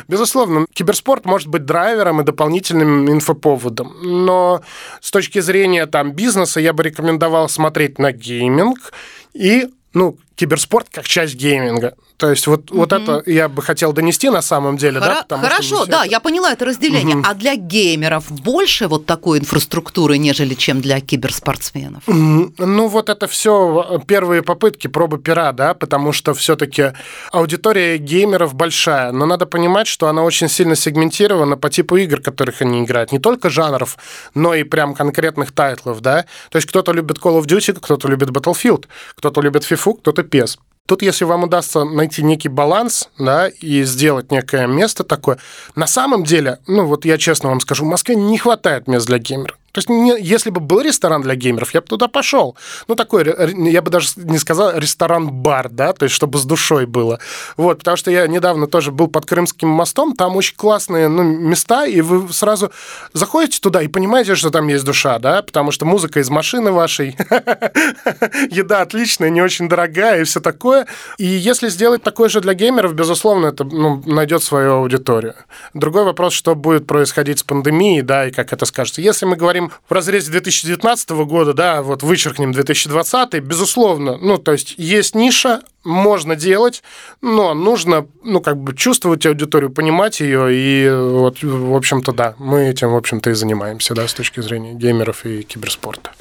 Безусловно, 0.09 0.65
киберспорт 0.73 1.23
может 1.23 1.47
быть 1.47 1.63
драйвером 1.63 2.19
и 2.19 2.25
дополнительным 2.25 3.09
инфоповодом. 3.09 3.95
Но 4.01 4.61
с 4.99 5.09
точки 5.11 5.39
зрения 5.39 5.85
там 5.85 6.11
бизнеса 6.11 6.59
я 6.59 6.73
бы 6.73 6.83
рекомендовал 6.83 7.47
смотреть 7.47 7.97
на 7.97 8.11
гейминг 8.11 8.91
и 9.33 9.69
ну, 9.93 10.17
киберспорт 10.35 10.87
как 10.91 11.07
часть 11.07 11.35
гейминга. 11.35 11.95
То 12.17 12.29
есть 12.29 12.47
вот, 12.47 12.71
угу. 12.71 12.79
вот 12.79 12.93
это 12.93 13.23
я 13.25 13.49
бы 13.49 13.61
хотел 13.61 13.93
донести 13.93 14.29
на 14.29 14.41
самом 14.41 14.77
деле, 14.77 14.99
Хоро- 14.99 15.25
да? 15.27 15.37
Хорошо, 15.37 15.85
да, 15.85 16.01
это... 16.01 16.11
я 16.11 16.19
поняла 16.19 16.51
это 16.51 16.65
разделение. 16.65 17.17
Угу. 17.17 17.25
А 17.27 17.33
для 17.33 17.55
геймеров 17.55 18.31
больше 18.31 18.87
вот 18.87 19.05
такой 19.05 19.39
инфраструктуры, 19.39 20.17
нежели 20.17 20.53
чем 20.53 20.81
для 20.81 20.99
киберспортсменов? 21.01 22.03
Ну 22.07 22.87
вот 22.87 23.09
это 23.09 23.27
все 23.27 23.87
э, 23.89 23.99
первые 24.05 24.43
попытки, 24.43 24.87
пробы 24.87 25.17
пера, 25.17 25.51
да, 25.51 25.73
потому 25.73 26.11
что 26.11 26.33
все-таки 26.33 26.93
аудитория 27.31 27.97
геймеров 27.97 28.53
большая, 28.53 29.11
но 29.11 29.25
надо 29.25 29.45
понимать, 29.45 29.87
что 29.87 30.07
она 30.07 30.23
очень 30.23 30.49
сильно 30.49 30.75
сегментирована 30.75 31.57
по 31.57 31.69
типу 31.69 31.97
игр, 31.97 32.21
которых 32.21 32.61
они 32.61 32.83
играют. 32.83 33.11
Не 33.11 33.19
только 33.19 33.49
жанров, 33.49 33.97
но 34.35 34.53
и 34.53 34.63
прям 34.63 34.93
конкретных 34.93 35.51
тайтлов, 35.51 36.01
да. 36.01 36.25
То 36.49 36.57
есть 36.57 36.67
кто-то 36.67 36.91
любит 36.91 37.17
Call 37.17 37.41
of 37.41 37.45
Duty, 37.45 37.79
кто-то 37.81 38.07
любит 38.07 38.29
Battlefield, 38.29 38.85
кто-то 39.15 39.41
любит 39.41 39.63
FIFA, 39.63 39.97
кто-то 39.99 40.21
PES. 40.21 40.57
Тут, 40.85 41.01
если 41.01 41.23
вам 41.23 41.43
удастся 41.43 41.85
найти 41.85 42.23
некий 42.23 42.49
баланс, 42.49 43.09
да, 43.17 43.47
и 43.47 43.83
сделать 43.83 44.31
некое 44.31 44.67
место 44.67 45.05
такое, 45.05 45.39
на 45.75 45.87
самом 45.87 46.25
деле, 46.25 46.59
ну 46.67 46.85
вот 46.85 47.05
я 47.05 47.17
честно 47.17 47.49
вам 47.49 47.61
скажу, 47.61 47.85
в 47.85 47.87
Москве 47.87 48.15
не 48.15 48.37
хватает 48.37 48.87
мест 48.87 49.07
для 49.07 49.17
геймеров. 49.17 49.57
То 49.73 49.79
есть, 49.79 49.89
не, 49.89 50.15
если 50.21 50.51
бы 50.51 50.61
был 50.61 50.81
ресторан 50.81 51.23
для 51.23 51.33
геймеров, 51.35 51.73
я 51.73 51.81
бы 51.81 51.87
туда 51.87 52.07
пошел. 52.07 52.55
Ну, 52.87 52.95
такой, 52.95 53.25
я 53.71 53.81
бы 53.81 53.89
даже 53.89 54.09
не 54.17 54.37
сказал 54.37 54.77
ресторан-бар, 54.77 55.69
да, 55.69 55.93
то 55.93 56.03
есть, 56.03 56.13
чтобы 56.13 56.37
с 56.37 56.45
душой 56.45 56.85
было. 56.85 57.19
Вот, 57.57 57.79
потому 57.79 57.97
что 57.97 58.11
я 58.11 58.27
недавно 58.27 58.67
тоже 58.67 58.91
был 58.91 59.07
под 59.07 59.25
Крымским 59.25 59.67
мостом, 59.67 60.15
там 60.15 60.35
очень 60.35 60.55
классные 60.55 61.07
ну, 61.07 61.23
места, 61.23 61.85
и 61.85 62.01
вы 62.01 62.31
сразу 62.31 62.71
заходите 63.13 63.59
туда 63.59 63.81
и 63.81 63.87
понимаете, 63.87 64.35
что 64.35 64.51
там 64.51 64.67
есть 64.67 64.85
душа, 64.85 65.17
да, 65.17 65.41
потому 65.41 65.71
что 65.71 65.85
музыка 65.85 66.19
из 66.19 66.29
машины 66.29 66.71
вашей, 66.71 67.17
еда 68.51 68.81
отличная, 68.81 69.31
не 69.31 69.41
очень 69.41 69.67
дорогая 69.67 70.21
и 70.21 70.23
все 70.23 70.39
такое. 70.39 70.85
И 71.17 71.25
если 71.25 71.69
сделать 71.69 72.03
такое 72.03 72.29
же 72.29 72.41
для 72.41 72.53
геймеров, 72.53 72.93
безусловно, 72.93 73.47
это 73.47 73.63
ну, 73.63 74.03
найдет 74.05 74.43
свою 74.43 74.73
аудиторию. 74.73 75.33
Другой 75.73 76.03
вопрос, 76.03 76.33
что 76.33 76.53
будет 76.53 76.85
происходить 76.85 77.39
с 77.39 77.43
пандемией, 77.43 78.03
да, 78.03 78.27
и 78.27 78.31
как 78.31 78.53
это 78.53 78.65
скажется. 78.65 79.01
Если 79.01 79.25
мы 79.25 79.35
говорим 79.35 79.62
говорим 79.63 79.79
в 79.87 79.91
разрезе 79.91 80.31
2019 80.31 81.09
года, 81.25 81.53
да, 81.53 81.81
вот 81.81 82.03
вычеркнем 82.03 82.51
2020, 82.51 83.39
безусловно, 83.41 84.17
ну, 84.17 84.37
то 84.37 84.51
есть 84.51 84.75
есть 84.77 85.15
ниша, 85.15 85.61
можно 85.83 86.35
делать, 86.35 86.83
но 87.21 87.53
нужно, 87.53 88.07
ну, 88.23 88.41
как 88.41 88.57
бы 88.57 88.75
чувствовать 88.75 89.25
аудиторию, 89.25 89.69
понимать 89.69 90.19
ее, 90.19 90.47
и 90.51 90.89
вот, 90.89 91.43
в 91.43 91.75
общем-то, 91.75 92.13
да, 92.13 92.35
мы 92.37 92.67
этим, 92.67 92.91
в 92.91 92.95
общем-то, 92.95 93.29
и 93.29 93.33
занимаемся, 93.33 93.93
да, 93.93 94.07
с 94.07 94.13
точки 94.13 94.39
зрения 94.41 94.73
геймеров 94.73 95.25
и 95.25 95.43
киберспорта. 95.43 96.11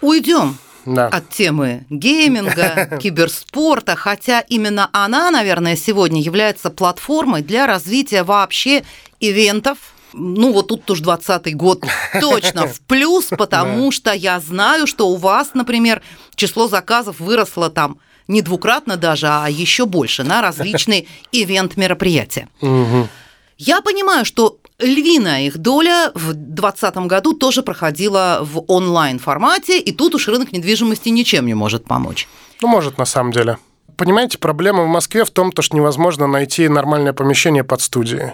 Уйдем 0.00 0.58
да. 0.86 1.08
от 1.08 1.30
темы 1.30 1.86
гейминга, 1.90 2.98
киберспорта, 3.02 3.96
хотя 3.96 4.40
именно 4.40 4.90
она, 4.92 5.30
наверное, 5.30 5.76
сегодня 5.76 6.20
является 6.20 6.70
платформой 6.70 7.42
для 7.42 7.66
развития 7.66 8.22
вообще 8.22 8.84
ивентов, 9.18 9.78
ну 10.16 10.52
вот 10.52 10.68
тут 10.68 10.90
уж 10.90 11.00
20 11.00 11.56
год 11.56 11.84
точно 12.20 12.66
в 12.66 12.80
плюс, 12.80 13.26
потому 13.26 13.90
что 13.90 14.12
я 14.12 14.40
знаю, 14.40 14.86
что 14.86 15.08
у 15.08 15.16
вас, 15.16 15.50
например, 15.54 16.02
число 16.34 16.68
заказов 16.68 17.20
выросло 17.20 17.70
там 17.70 17.98
не 18.28 18.40
двукратно 18.42 18.96
даже, 18.96 19.26
а 19.28 19.48
еще 19.48 19.86
больше 19.86 20.24
на 20.24 20.40
различные 20.40 21.06
ивент-мероприятия. 21.32 22.48
Я 23.56 23.82
понимаю, 23.82 24.24
что 24.24 24.58
львиная 24.78 25.42
их 25.42 25.58
доля 25.58 26.10
в 26.14 26.32
2020 26.32 26.96
году 27.06 27.34
тоже 27.34 27.62
проходила 27.62 28.40
в 28.42 28.64
онлайн-формате, 28.66 29.78
и 29.78 29.92
тут 29.92 30.14
уж 30.14 30.28
рынок 30.28 30.52
недвижимости 30.52 31.10
ничем 31.10 31.46
не 31.46 31.54
может 31.54 31.84
помочь. 31.84 32.28
Ну, 32.60 32.68
может, 32.68 32.98
на 32.98 33.04
самом 33.04 33.32
деле. 33.32 33.58
Понимаете, 33.96 34.38
проблема 34.38 34.82
в 34.82 34.88
Москве 34.88 35.24
в 35.24 35.30
том, 35.30 35.52
что 35.56 35.76
невозможно 35.76 36.26
найти 36.26 36.68
нормальное 36.68 37.12
помещение 37.12 37.62
под 37.62 37.80
студии 37.80 38.32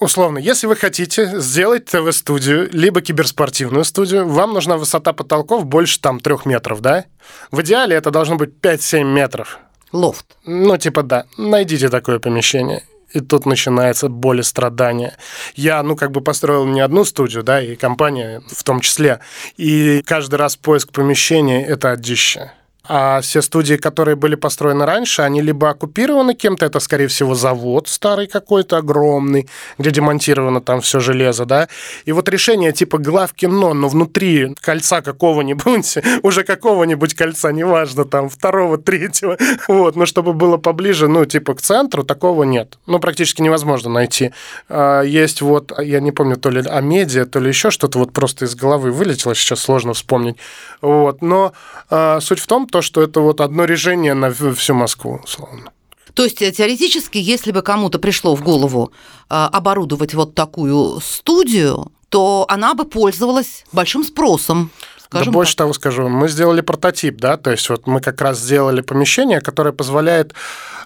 условно, 0.00 0.38
если 0.38 0.66
вы 0.66 0.76
хотите 0.76 1.40
сделать 1.40 1.86
ТВ-студию, 1.86 2.68
либо 2.72 3.00
киберспортивную 3.00 3.84
студию, 3.84 4.28
вам 4.28 4.54
нужна 4.54 4.76
высота 4.76 5.12
потолков 5.12 5.66
больше 5.66 6.00
там 6.00 6.20
трех 6.20 6.46
метров, 6.46 6.80
да? 6.80 7.04
В 7.50 7.60
идеале 7.62 7.96
это 7.96 8.10
должно 8.10 8.36
быть 8.36 8.50
5-7 8.60 9.04
метров. 9.04 9.58
Лофт. 9.92 10.26
Ну, 10.44 10.76
типа, 10.76 11.02
да. 11.02 11.26
Найдите 11.36 11.88
такое 11.88 12.18
помещение. 12.18 12.84
И 13.12 13.20
тут 13.20 13.46
начинается 13.46 14.08
боль 14.08 14.40
и 14.40 14.42
страдания. 14.42 15.16
Я, 15.54 15.82
ну, 15.82 15.96
как 15.96 16.10
бы 16.10 16.20
построил 16.20 16.66
не 16.66 16.80
одну 16.80 17.04
студию, 17.04 17.42
да, 17.42 17.62
и 17.62 17.76
компания 17.76 18.42
в 18.48 18.62
том 18.64 18.80
числе. 18.80 19.20
И 19.56 20.02
каждый 20.04 20.34
раз 20.34 20.56
поиск 20.56 20.92
помещения– 20.92 21.64
это 21.66 21.92
одище 21.92 22.52
А 22.88 23.20
все 23.20 23.42
студии, 23.42 23.74
которые 23.74 24.16
были 24.16 24.34
построены 24.34 24.86
раньше, 24.86 25.22
они 25.22 25.42
либо 25.42 25.70
оккупированы 25.70 26.34
кем-то, 26.34 26.66
это, 26.66 26.80
скорее 26.80 27.08
всего, 27.08 27.34
завод 27.34 27.88
старый 27.88 28.26
какой-то 28.26 28.78
огромный, 28.78 29.48
где 29.78 29.90
демонтировано 29.90 30.60
там 30.60 30.80
все 30.80 31.00
железо, 31.00 31.44
да. 31.44 31.68
И 32.04 32.12
вот 32.12 32.28
решение 32.28 32.72
типа 32.72 32.98
глав 32.98 33.32
кино, 33.32 33.74
но 33.74 33.88
внутри 33.88 34.54
кольца 34.60 35.02
какого-нибудь, 35.02 35.98
уже 36.22 36.44
какого-нибудь 36.44 37.14
кольца, 37.14 37.52
неважно, 37.52 38.04
там 38.04 38.28
второго, 38.28 38.78
третьего, 38.78 39.36
вот, 39.68 39.96
но 39.96 40.06
чтобы 40.06 40.32
было 40.32 40.56
поближе, 40.56 41.08
ну, 41.08 41.24
типа 41.24 41.54
к 41.54 41.62
центру, 41.62 42.04
такого 42.04 42.44
нет. 42.44 42.78
Ну, 42.86 42.98
практически 42.98 43.42
невозможно 43.42 43.90
найти. 43.90 44.32
А, 44.68 45.02
есть 45.02 45.42
вот, 45.42 45.72
я 45.80 46.00
не 46.00 46.12
помню, 46.12 46.36
то 46.36 46.50
ли 46.50 46.62
Амедиа, 46.66 47.26
то 47.26 47.40
ли 47.40 47.48
еще 47.48 47.70
что-то 47.70 47.98
вот 47.98 48.12
просто 48.12 48.44
из 48.44 48.54
головы 48.54 48.92
вылетело, 48.92 49.34
сейчас 49.34 49.60
сложно 49.60 49.94
вспомнить. 49.94 50.36
Вот, 50.80 51.22
но 51.22 51.52
а, 51.90 52.20
суть 52.20 52.40
в 52.40 52.46
том, 52.46 52.66
то, 52.76 52.82
что 52.82 53.00
это 53.00 53.20
вот 53.20 53.40
одно 53.40 53.64
решение 53.64 54.12
на 54.12 54.30
всю 54.30 54.74
Москву, 54.74 55.20
условно. 55.24 55.72
То 56.12 56.24
есть 56.24 56.42
э, 56.42 56.52
теоретически, 56.52 57.16
если 57.16 57.50
бы 57.50 57.62
кому-то 57.62 57.98
пришло 57.98 58.36
в 58.36 58.42
голову 58.42 58.92
а, 59.30 59.48
оборудовать 59.48 60.12
вот 60.12 60.34
такую 60.34 61.00
студию, 61.00 61.90
то 62.10 62.44
она 62.50 62.74
бы 62.74 62.84
пользовалась 62.84 63.64
большим 63.72 64.04
спросом. 64.04 64.70
Да 65.10 65.24
больше 65.24 65.52
так. 65.52 65.64
того 65.64 65.72
скажу, 65.72 66.08
мы 66.08 66.28
сделали 66.28 66.60
прототип, 66.60 67.16
да, 67.16 67.38
то 67.38 67.50
есть 67.50 67.66
вот 67.70 67.86
мы 67.86 68.02
как 68.02 68.20
раз 68.20 68.40
сделали 68.40 68.82
помещение, 68.82 69.40
которое 69.40 69.72
позволяет 69.72 70.34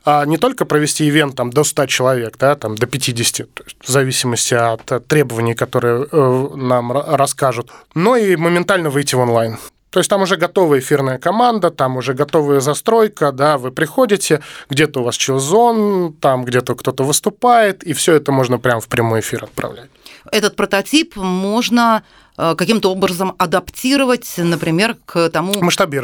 а, 0.05 0.25
не 0.27 0.37
только 0.37 0.67
провести 0.67 1.09
ивент 1.09 1.35
там, 1.35 1.51
до 1.51 1.65
100 1.65 1.87
человек, 1.87 2.37
да, 2.39 2.55
там, 2.55 2.77
до 2.77 2.87
50, 2.87 3.53
то 3.53 3.65
есть, 3.65 3.77
в 3.81 3.91
зависимости 3.91 4.55
от 4.55 5.09
требований, 5.09 5.55
которые 5.55 6.07
э, 6.13 6.49
нам 6.55 6.93
расскажут, 6.93 7.73
но 7.95 8.15
и 8.15 8.37
моментально 8.37 8.91
выйти 8.91 9.17
в 9.17 9.19
онлайн. 9.19 9.59
То 9.91 9.99
есть 9.99 10.09
там 10.09 10.23
уже 10.23 10.37
готовая 10.37 10.79
эфирная 10.79 11.19
команда, 11.19 11.71
там 11.71 11.97
уже 11.97 12.15
готовая 12.15 12.61
застройка, 12.61 13.33
да, 13.33 13.59
вы 13.59 13.73
приходите, 13.73 14.41
где-то 14.69 15.01
у 15.01 15.03
вас 15.05 15.17
чилзон, 15.17 16.15
там 16.21 16.45
где-то 16.45 16.75
кто-то 16.77 17.05
выступает, 17.05 17.83
и 17.83 17.93
все 17.93 18.15
это 18.15 18.33
можно 18.33 18.59
прямо 18.59 18.81
в 18.81 18.89
прямой 18.89 19.21
эфир 19.21 19.45
отправлять. 19.45 19.91
Этот 20.31 20.55
прототип 20.57 21.17
можно 21.17 22.03
каким-то 22.37 22.91
образом 22.91 23.35
адаптировать, 23.39 24.35
например, 24.39 24.97
к 25.05 25.29
тому 25.31 25.55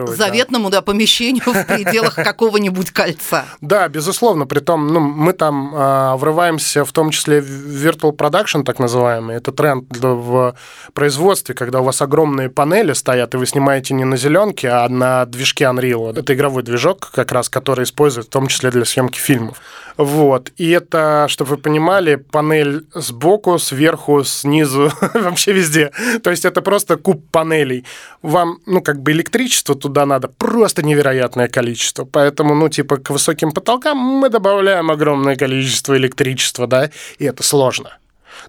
заветному 0.06 0.70
да. 0.70 0.76
Да, 0.76 0.82
помещению 0.82 1.44
в 1.46 1.64
пределах 1.64 2.14
какого-нибудь 2.14 2.90
кольца. 2.90 3.46
Да, 3.62 3.88
безусловно. 3.88 4.46
Притом 4.46 4.88
ну, 4.88 5.00
мы 5.00 5.32
там 5.32 5.74
э, 5.74 6.16
врываемся 6.16 6.84
в 6.84 6.92
том 6.92 7.10
числе 7.10 7.40
в 7.40 7.46
virtual 7.46 8.14
production, 8.14 8.62
так 8.62 8.78
называемый. 8.78 9.36
Это 9.36 9.52
тренд 9.52 9.84
в 9.96 10.54
производстве, 10.92 11.54
когда 11.54 11.80
у 11.80 11.84
вас 11.84 12.02
огромные 12.02 12.50
панели 12.50 12.92
стоят, 12.92 13.34
и 13.34 13.38
вы 13.38 13.46
снимаете 13.46 13.94
не 13.94 14.04
на 14.04 14.18
зеленке, 14.18 14.68
а 14.68 14.88
на 14.88 15.24
движке 15.24 15.64
Unreal. 15.64 16.18
Это 16.18 16.34
игровой 16.34 16.62
движок, 16.62 17.10
как 17.14 17.32
раз, 17.32 17.48
который 17.48 17.84
используют 17.84 18.26
в 18.26 18.30
том 18.30 18.46
числе 18.46 18.70
для 18.70 18.84
съемки 18.84 19.18
фильмов. 19.18 19.56
Вот. 19.96 20.52
И 20.58 20.70
это, 20.70 21.26
чтобы 21.28 21.50
вы 21.50 21.56
понимали, 21.56 22.16
панель 22.16 22.86
сбоку, 22.94 23.58
сверху, 23.58 24.24
снизу, 24.24 24.92
вообще 25.14 25.52
везде. 25.52 25.90
То 26.22 26.30
есть 26.30 26.44
это 26.44 26.62
просто 26.62 26.96
куб 26.96 27.22
панелей. 27.30 27.84
Вам, 28.22 28.58
ну, 28.66 28.82
как 28.82 29.02
бы 29.02 29.12
электричество 29.12 29.74
туда 29.74 30.06
надо 30.06 30.28
просто 30.28 30.82
невероятное 30.82 31.48
количество. 31.48 32.04
Поэтому, 32.04 32.54
ну, 32.54 32.68
типа, 32.68 32.96
к 32.96 33.10
высоким 33.10 33.52
потолкам 33.52 33.98
мы 33.98 34.28
добавляем 34.28 34.90
огромное 34.90 35.36
количество 35.36 35.96
электричества, 35.96 36.66
да, 36.66 36.90
и 37.18 37.24
это 37.24 37.42
сложно. 37.42 37.98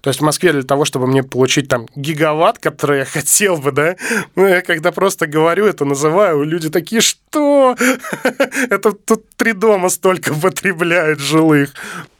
То 0.02 0.08
есть 0.08 0.20
в 0.20 0.24
Москве 0.24 0.52
для 0.52 0.62
того, 0.62 0.84
чтобы 0.84 1.06
мне 1.06 1.22
получить 1.22 1.68
там 1.68 1.86
гигаватт, 1.96 2.58
который 2.58 3.00
я 3.00 3.04
хотел 3.04 3.56
бы, 3.56 3.72
да, 3.72 3.96
ну, 4.36 4.46
я 4.46 4.62
когда 4.62 4.92
просто 4.92 5.26
говорю 5.26 5.66
это, 5.66 5.84
называю, 5.84 6.44
люди 6.44 6.70
такие, 6.70 7.00
что? 7.00 7.76
это 8.70 8.92
тут 8.92 9.24
три 9.36 9.52
дома 9.52 9.88
столько 9.88 10.34
потребляют 10.34 11.20
жилых. 11.20 11.74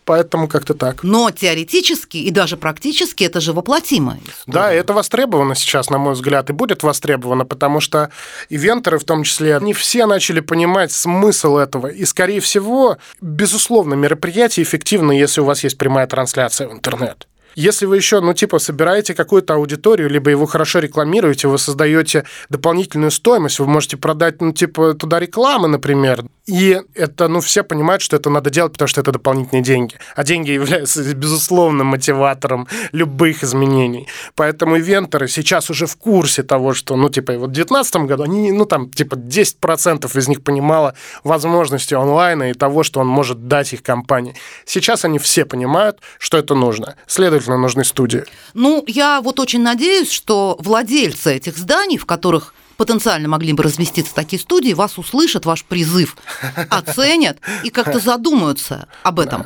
Поэтому 0.09 0.49
как-то 0.49 0.73
так. 0.73 1.03
Но 1.03 1.31
теоретически 1.31 2.17
и 2.17 2.31
даже 2.31 2.57
практически 2.57 3.25
это 3.25 3.43
же 3.43 3.53
воплотимо. 3.53 4.17
Да, 4.47 4.73
это 4.73 4.95
востребовано 4.95 5.55
сейчас, 5.55 5.91
на 5.91 5.99
мой 5.99 6.15
взгляд, 6.15 6.49
и 6.49 6.55
будет 6.55 6.83
востребовано, 6.83 7.45
потому 7.45 7.81
что 7.81 8.09
ивентеры 8.49 8.99
в 8.99 9.05
том 9.05 9.23
числе, 9.23 9.59
не 9.61 9.75
все 9.75 10.07
начали 10.07 10.41
понимать 10.41 10.93
смысл 10.93 11.59
этого. 11.59 11.89
И, 11.89 12.07
скорее 12.07 12.41
всего, 12.41 12.97
безусловно, 13.21 13.93
мероприятие 13.93 14.65
эффективно, 14.65 15.13
если 15.13 15.43
у 15.43 15.45
вас 15.45 15.63
есть 15.63 15.77
прямая 15.77 16.07
трансляция 16.07 16.69
в 16.69 16.73
интернет. 16.73 17.29
Если 17.55 17.85
вы 17.85 17.97
еще, 17.97 18.21
ну, 18.21 18.33
типа, 18.33 18.61
собираете 18.61 19.15
какую-то 19.15 19.55
аудиторию, 19.55 20.09
либо 20.09 20.31
его 20.31 20.47
хорошо 20.47 20.79
рекламируете, 20.79 21.49
вы 21.49 21.59
создаете 21.59 22.25
дополнительную 22.49 23.11
стоимость, 23.11 23.59
вы 23.59 23.67
можете 23.67 23.97
продать, 23.99 24.41
ну, 24.41 24.53
типа, 24.53 24.95
туда 24.95 25.19
рекламы, 25.19 25.69
например, 25.69 26.25
и 26.49 26.81
это, 26.95 27.29
ну, 27.29 27.41
все 27.41 27.63
понимают, 27.63 28.01
что 28.01 28.17
это 28.17 28.31
надо 28.31 28.49
делать, 28.49 28.73
потому 28.73 28.89
что 28.89 29.03
это 29.03 29.13
дополнительные 29.13 29.63
деньги. 29.63 29.97
А 30.17 30.25
деньги 30.25 30.51
являются 30.61 31.15
безусловным 31.15 31.89
мотиватором 31.89 32.67
любых 32.93 33.45
изменений. 33.45 34.09
Поэтому 34.35 34.79
ивентеры 34.79 35.29
сейчас 35.29 35.69
уже 35.69 35.87
в 35.87 35.97
курсе 35.97 36.43
того, 36.43 36.73
что, 36.73 36.97
ну, 36.97 37.11
типа, 37.11 37.35
вот 37.35 37.51
в 37.51 37.53
2019 37.53 37.97
году 37.97 38.23
они, 38.23 38.51
ну, 38.51 38.65
там, 38.65 38.91
типа, 38.91 39.15
10% 39.15 40.19
из 40.19 40.29
них 40.29 40.43
понимало 40.43 40.95
возможности 41.23 41.93
онлайна 41.93 42.51
и 42.51 42.55
того, 42.55 42.83
что 42.83 43.01
он 43.01 43.09
может 43.09 43.47
дать 43.47 43.75
их 43.75 43.83
компании. 43.83 44.35
Сейчас 44.65 45.05
они 45.05 45.19
все 45.19 45.45
понимают, 45.45 45.99
что 46.19 46.39
это 46.39 46.55
нужно. 46.55 46.97
Следовательно, 47.07 47.59
нужны 47.59 47.85
студии? 47.85 48.25
Ну, 48.55 48.85
я 48.87 49.21
вот 49.21 49.39
очень 49.39 49.61
надеюсь, 49.61 50.11
что 50.11 50.57
владельцы 50.61 51.37
этих 51.37 51.59
зданий, 51.59 51.99
в 51.99 52.07
которых 52.07 52.55
потенциально 52.79 53.29
могли 53.29 53.53
бы 53.53 53.65
разместиться 53.65 54.15
такие 54.15 54.41
студии, 54.41 54.73
вас 54.73 54.97
услышат, 54.97 55.45
ваш 55.45 55.65
призыв 55.65 56.17
оценят 56.71 57.39
и 57.65 57.69
как-то 57.69 57.99
задумаются 57.99 58.89
об 59.03 59.21
этом. 59.21 59.45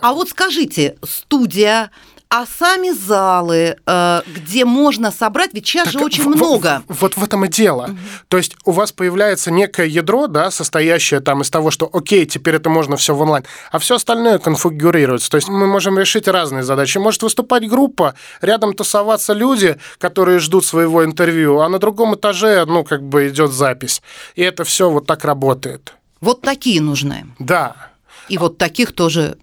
А 0.00 0.14
вот 0.14 0.30
скажите, 0.30 0.96
студия 1.04 1.90
а 2.30 2.44
сами 2.46 2.90
залы, 2.90 3.76
э, 3.86 4.20
где 4.26 4.64
можно 4.64 5.10
собрать, 5.10 5.54
ведь 5.54 5.66
сейчас 5.66 5.84
так 5.84 5.92
же 5.94 5.98
очень 6.04 6.24
в, 6.24 6.26
много. 6.26 6.82
В, 6.86 7.00
вот 7.02 7.16
в 7.16 7.24
этом 7.24 7.44
и 7.46 7.48
дело. 7.48 7.84
Угу. 7.84 7.96
То 8.28 8.36
есть 8.36 8.56
у 8.64 8.72
вас 8.72 8.92
появляется 8.92 9.50
некое 9.50 9.86
ядро, 9.86 10.26
да, 10.26 10.50
состоящее 10.50 11.20
там 11.20 11.40
из 11.40 11.50
того, 11.50 11.70
что 11.70 11.88
окей, 11.92 12.26
теперь 12.26 12.56
это 12.56 12.68
можно 12.68 12.96
все 12.96 13.14
в 13.14 13.22
онлайн, 13.22 13.44
а 13.72 13.78
все 13.78 13.96
остальное 13.96 14.38
конфигурируется. 14.38 15.30
То 15.30 15.36
есть 15.36 15.48
мы 15.48 15.66
можем 15.66 15.98
решить 15.98 16.28
разные 16.28 16.62
задачи. 16.62 16.98
Может 16.98 17.22
выступать 17.22 17.66
группа, 17.66 18.14
рядом 18.42 18.74
тусоваться 18.74 19.32
люди, 19.32 19.78
которые 19.98 20.38
ждут 20.38 20.66
своего 20.66 21.04
интервью, 21.04 21.60
а 21.60 21.68
на 21.68 21.78
другом 21.78 22.14
этаже, 22.14 22.64
ну, 22.66 22.84
как 22.84 23.02
бы 23.02 23.28
идет 23.28 23.52
запись. 23.52 24.02
И 24.34 24.42
это 24.42 24.64
все 24.64 24.90
вот 24.90 25.06
так 25.06 25.24
работает. 25.24 25.94
Вот 26.20 26.42
такие 26.42 26.80
нужны. 26.80 27.26
Да. 27.38 27.90
И 28.28 28.36
вот 28.36 28.58
таких 28.58 28.92
тоже 28.92 29.38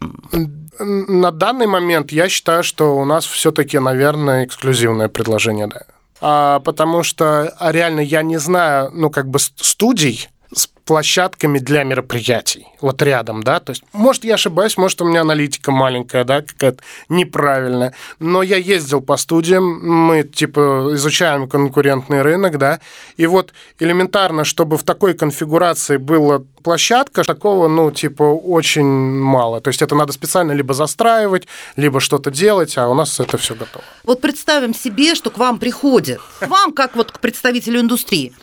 на 0.80 1.32
данный 1.32 1.68
момент 1.68 2.12
я 2.12 2.30
считаю, 2.30 2.64
что 2.64 2.98
у 2.98 3.06
нас 3.06 3.26
все-таки, 3.26 3.80
наверное, 3.80 4.46
эксклюзивное 4.46 5.08
предложение, 5.08 5.68
да. 5.68 5.84
А, 6.22 6.60
потому 6.60 7.04
что 7.04 7.54
а 7.60 7.72
реально 7.72 8.00
я 8.00 8.24
не 8.24 8.38
знаю, 8.38 8.90
ну, 8.94 9.10
как 9.10 9.28
бы 9.28 9.40
студий, 9.40 10.30
с 10.54 10.70
площадками 10.86 11.58
для 11.58 11.84
мероприятий, 11.84 12.68
вот 12.80 13.02
рядом, 13.02 13.42
да, 13.42 13.60
то 13.60 13.72
есть, 13.72 13.84
может, 13.92 14.24
я 14.24 14.36
ошибаюсь, 14.36 14.78
может, 14.78 15.02
у 15.02 15.06
меня 15.06 15.22
аналитика 15.22 15.72
маленькая, 15.72 16.24
да, 16.24 16.42
какая-то 16.42 16.84
неправильная, 17.10 17.94
но 18.20 18.44
я 18.44 18.58
ездил 18.58 19.02
по 19.02 19.18
студиям, 19.18 19.64
мы, 19.84 20.24
типа, 20.24 20.92
изучаем 20.94 21.50
конкурентный 21.50 22.22
рынок, 22.22 22.60
да, 22.60 22.80
и 23.18 23.26
вот 23.26 23.52
элементарно, 23.80 24.44
чтобы 24.44 24.78
в 24.78 24.84
такой 24.84 25.16
конфигурации 25.16 25.98
была 25.98 26.44
площадка, 26.64 27.24
такого, 27.24 27.68
ну, 27.68 27.90
типа, 27.90 28.22
очень 28.22 28.86
мало, 28.86 29.62
то 29.62 29.70
есть 29.70 29.82
это 29.82 29.96
надо 29.96 30.14
специально 30.14 30.52
либо 30.52 30.76
застраивать, 30.76 31.48
либо 31.78 32.00
что-то 32.00 32.30
делать, 32.30 32.78
а 32.78 32.90
у 32.90 32.94
нас 32.94 33.20
это 33.20 33.40
все 33.40 33.56
готово. 33.56 33.84
Вот 34.04 34.22
представим 34.22 34.76
себе, 34.76 35.16
что 35.16 35.32
к 35.32 35.40
вам 35.40 35.58
приходит, 35.58 36.22
к 36.40 36.48
вам, 36.48 36.74
как 36.74 36.96
вот 36.96 37.12
к 37.12 37.20
представителю 37.20 37.80
индустрии, 37.80 38.34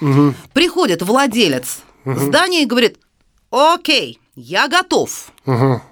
приходит 0.53 1.03
владелец 1.03 1.83
угу. 2.05 2.21
Здание 2.33 2.63
и 2.63 2.67
говорит, 2.67 2.99
окей, 3.51 4.19
я 4.35 4.67
готов. 4.69 5.33
Угу. 5.45 5.83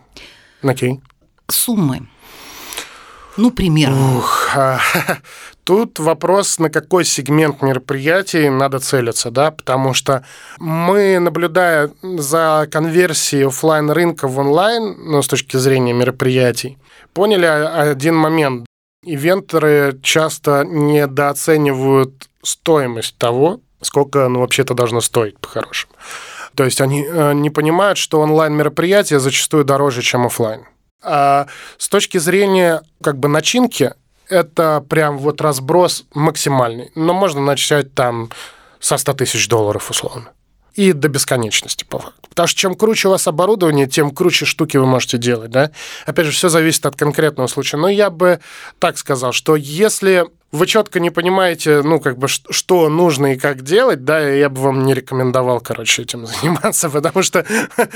Окей. 0.63 1.01
Суммы. 1.49 2.09
Ну, 3.37 3.51
примерно. 3.51 4.17
Ух, 4.19 4.57
а, 4.57 4.81
тут 5.65 5.99
вопрос, 5.99 6.59
на 6.59 6.71
какой 6.71 7.05
сегмент 7.05 7.61
мероприятий 7.61 8.49
надо 8.49 8.79
целиться, 8.81 9.31
да, 9.31 9.51
потому 9.51 9.93
что 9.93 10.25
мы, 10.59 11.19
наблюдая 11.19 11.91
за 12.03 12.67
конверсией 12.71 13.47
офлайн 13.47 13.91
рынка 13.91 14.27
в 14.27 14.39
онлайн, 14.39 14.97
ну, 14.99 15.23
с 15.23 15.29
точки 15.29 15.59
зрения 15.59 15.93
мероприятий, 15.93 16.79
поняли 17.13 17.45
один 17.45 18.17
момент. 18.17 18.67
Ивентеры 19.05 19.99
часто 20.03 20.65
недооценивают 20.65 22.29
стоимость 22.43 23.17
того, 23.19 23.61
сколько 23.83 24.29
ну, 24.29 24.41
вообще 24.41 24.63
это 24.63 24.75
должно 24.75 25.01
стоить 25.01 25.39
по-хорошему. 25.39 25.93
То 26.55 26.65
есть 26.65 26.81
они 26.81 27.05
э, 27.07 27.33
не 27.35 27.51
понимают, 27.51 27.99
что 27.99 28.21
онлайн-мероприятия 28.21 29.21
зачастую 29.21 29.65
дороже, 29.65 30.03
чем 30.03 30.27
офлайн. 30.27 30.67
А 31.03 31.47
с 31.79 31.89
точки 31.89 32.19
зрения 32.19 32.83
как 33.03 33.19
бы 33.19 33.29
начинки, 33.29 33.95
это 34.29 34.85
прям 34.89 35.19
вот 35.19 35.41
разброс 35.41 36.05
максимальный. 36.15 36.91
Но 36.95 37.15
можно 37.15 37.41
начать 37.41 37.95
там 37.95 38.31
со 38.79 38.97
100 38.97 39.15
тысяч 39.15 39.49
долларов 39.49 39.91
условно. 39.91 40.31
И 40.75 40.93
до 40.93 41.09
бесконечности. 41.09 41.85
Потому 41.85 42.47
что 42.47 42.59
чем 42.59 42.75
круче 42.75 43.09
у 43.09 43.11
вас 43.11 43.27
оборудование, 43.27 43.87
тем 43.87 44.11
круче 44.11 44.45
штуки 44.45 44.77
вы 44.77 44.87
можете 44.87 45.19
делать, 45.19 45.51
да? 45.51 45.71
Опять 46.07 46.27
же, 46.27 46.33
все 46.33 46.49
зависит 46.49 46.87
от 46.87 46.97
конкретного 46.97 47.49
случая. 47.49 47.77
Но 47.77 47.89
я 47.89 48.09
бы 48.11 48.41
так 48.79 48.97
сказал, 48.99 49.33
что 49.33 49.57
если 49.57 50.27
вы 50.53 50.67
четко 50.67 51.01
не 51.01 51.11
понимаете, 51.11 51.83
ну, 51.83 52.01
как 52.01 52.19
бы, 52.19 52.29
что 52.29 52.89
нужно 52.89 53.35
и 53.35 53.39
как 53.39 53.63
делать, 53.63 54.05
да, 54.05 54.21
я 54.21 54.49
бы 54.49 54.61
вам 54.61 54.85
не 54.85 54.95
рекомендовал, 54.95 55.61
короче, 55.61 56.03
этим 56.03 56.27
заниматься, 56.43 56.91
потому 56.91 57.23
что 57.23 57.45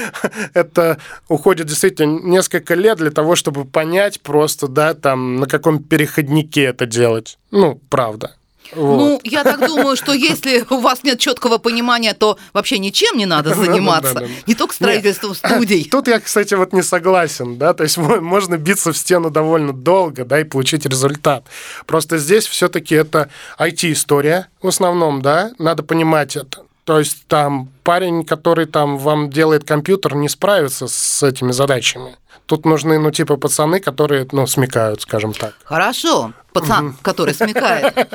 это 0.54 0.98
уходит 1.28 1.66
действительно 1.66 2.20
несколько 2.20 2.74
лет 2.74 2.98
для 2.98 3.10
того, 3.10 3.34
чтобы 3.34 3.64
понять 3.64 4.20
просто, 4.20 4.68
да, 4.68 4.94
там, 4.94 5.36
на 5.36 5.46
каком 5.46 5.82
переходнике 5.82 6.64
это 6.64 6.86
делать. 6.86 7.38
Ну, 7.50 7.80
правда. 7.88 8.36
Вот. 8.72 8.96
Ну, 8.96 9.20
я 9.24 9.44
так 9.44 9.60
думаю, 9.66 9.96
что 9.96 10.12
если 10.12 10.64
у 10.70 10.80
вас 10.80 11.02
нет 11.02 11.18
четкого 11.18 11.58
понимания, 11.58 12.14
то 12.14 12.38
вообще 12.52 12.78
ничем 12.78 13.16
не 13.16 13.26
надо 13.26 13.54
заниматься. 13.54 14.28
Не 14.46 14.54
только 14.54 14.74
строительством 14.74 15.34
студий. 15.34 15.88
Тут 15.90 16.08
я, 16.08 16.20
кстати, 16.20 16.54
вот 16.54 16.72
не 16.72 16.82
согласен, 16.82 17.58
да, 17.58 17.74
то 17.74 17.82
есть 17.82 17.96
можно 17.98 18.56
биться 18.56 18.92
в 18.92 18.96
стену 18.96 19.30
довольно 19.30 19.72
долго, 19.72 20.24
да, 20.24 20.40
и 20.40 20.44
получить 20.44 20.86
результат. 20.86 21.44
Просто 21.86 22.18
здесь 22.18 22.46
все-таки 22.46 22.94
это 22.94 23.30
IT-история 23.58 24.48
в 24.62 24.68
основном, 24.68 25.22
да, 25.22 25.52
надо 25.58 25.82
понимать 25.82 26.36
это. 26.36 26.62
То 26.84 26.98
есть 26.98 27.26
там 27.28 27.70
парень, 27.82 28.24
который 28.24 28.66
там 28.66 28.98
вам 28.98 29.30
делает 29.30 29.64
компьютер, 29.64 30.14
не 30.14 30.28
справится 30.28 30.86
с 30.86 31.22
этими 31.22 31.50
задачами. 31.50 32.16
Тут 32.46 32.66
нужны, 32.66 32.98
ну, 32.98 33.10
типа, 33.10 33.36
пацаны, 33.36 33.80
которые, 33.80 34.26
ну, 34.32 34.46
смекают, 34.46 35.00
скажем 35.00 35.32
так. 35.32 35.54
Хорошо, 35.64 36.32
пацан, 36.52 36.88
угу. 36.88 36.96
который 37.02 37.34
смекает. 37.34 37.94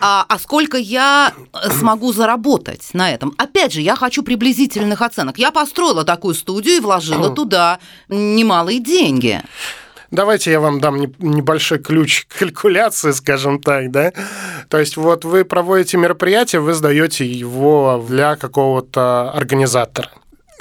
А, 0.00 0.24
а 0.28 0.38
сколько 0.38 0.76
я 0.78 1.32
смогу 1.78 2.12
заработать 2.12 2.90
на 2.92 3.10
этом? 3.10 3.34
Опять 3.38 3.72
же, 3.72 3.80
я 3.80 3.94
хочу 3.96 4.22
приблизительных 4.22 5.00
оценок. 5.00 5.38
Я 5.38 5.50
построила 5.50 6.04
такую 6.04 6.34
студию 6.34 6.76
и 6.76 6.80
вложила 6.80 7.30
туда 7.30 7.78
немалые 8.08 8.80
деньги. 8.80 9.40
Давайте 10.10 10.50
я 10.50 10.60
вам 10.60 10.80
дам 10.80 11.00
небольшой 11.18 11.78
ключ 11.78 12.26
к 12.26 12.38
калькуляции, 12.38 13.12
скажем 13.12 13.60
так, 13.60 13.90
да. 13.90 14.12
То 14.68 14.78
есть 14.78 14.96
вот 14.96 15.24
вы 15.24 15.44
проводите 15.44 15.96
мероприятие, 15.96 16.60
вы 16.60 16.74
сдаете 16.74 17.24
его 17.24 18.04
для 18.06 18.36
какого-то 18.36 19.30
организатора. 19.30 20.10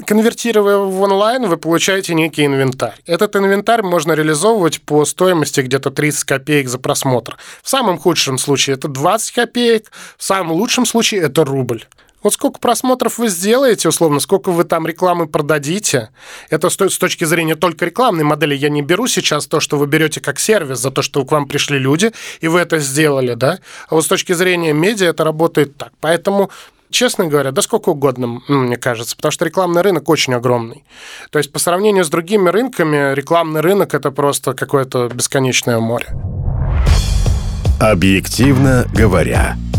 Конвертируя 0.05 0.77
в 0.77 1.01
онлайн, 1.01 1.47
вы 1.47 1.57
получаете 1.57 2.13
некий 2.13 2.45
инвентарь. 2.45 2.99
Этот 3.05 3.35
инвентарь 3.35 3.81
можно 3.81 4.13
реализовывать 4.13 4.81
по 4.81 5.05
стоимости 5.05 5.61
где-то 5.61 5.91
30 5.91 6.23
копеек 6.23 6.69
за 6.69 6.79
просмотр. 6.79 7.37
В 7.61 7.69
самом 7.69 7.97
худшем 7.97 8.37
случае 8.37 8.75
это 8.75 8.87
20 8.87 9.31
копеек, 9.33 9.91
в 10.17 10.23
самом 10.23 10.53
лучшем 10.53 10.85
случае 10.85 11.21
это 11.21 11.45
рубль. 11.45 11.85
Вот 12.23 12.33
сколько 12.33 12.59
просмотров 12.59 13.17
вы 13.17 13.29
сделаете, 13.29 13.89
условно, 13.89 14.19
сколько 14.19 14.51
вы 14.51 14.63
там 14.63 14.85
рекламы 14.85 15.25
продадите, 15.27 16.09
это 16.51 16.69
с 16.69 16.75
точки 16.75 17.25
зрения 17.25 17.55
только 17.55 17.85
рекламной 17.85 18.23
модели. 18.23 18.53
Я 18.53 18.69
не 18.69 18.83
беру 18.83 19.07
сейчас 19.07 19.47
то, 19.47 19.59
что 19.59 19.77
вы 19.77 19.87
берете 19.87 20.21
как 20.21 20.39
сервис 20.39 20.77
за 20.77 20.91
то, 20.91 21.01
что 21.01 21.25
к 21.25 21.31
вам 21.31 21.47
пришли 21.47 21.79
люди, 21.79 22.11
и 22.39 22.47
вы 22.47 22.59
это 22.59 22.77
сделали, 22.77 23.33
да? 23.33 23.57
А 23.89 23.95
вот 23.95 24.05
с 24.05 24.07
точки 24.07 24.33
зрения 24.33 24.71
медиа 24.71 25.07
это 25.07 25.23
работает 25.23 25.77
так. 25.77 25.93
Поэтому 25.99 26.51
честно 26.91 27.27
говоря, 27.27 27.51
да 27.51 27.61
сколько 27.61 27.89
угодно, 27.89 28.41
мне 28.47 28.77
кажется, 28.77 29.15
потому 29.15 29.31
что 29.31 29.45
рекламный 29.45 29.81
рынок 29.81 30.09
очень 30.09 30.33
огромный. 30.33 30.83
То 31.31 31.39
есть 31.39 31.51
по 31.51 31.59
сравнению 31.59 32.05
с 32.05 32.09
другими 32.09 32.49
рынками, 32.49 33.13
рекламный 33.13 33.61
рынок– 33.61 33.93
это 33.95 34.11
просто 34.11 34.53
какое-то 34.53 35.09
бесконечное 35.09 35.79
море. 35.79 36.07
Объективно 37.79 38.85
говоря– 38.93 39.55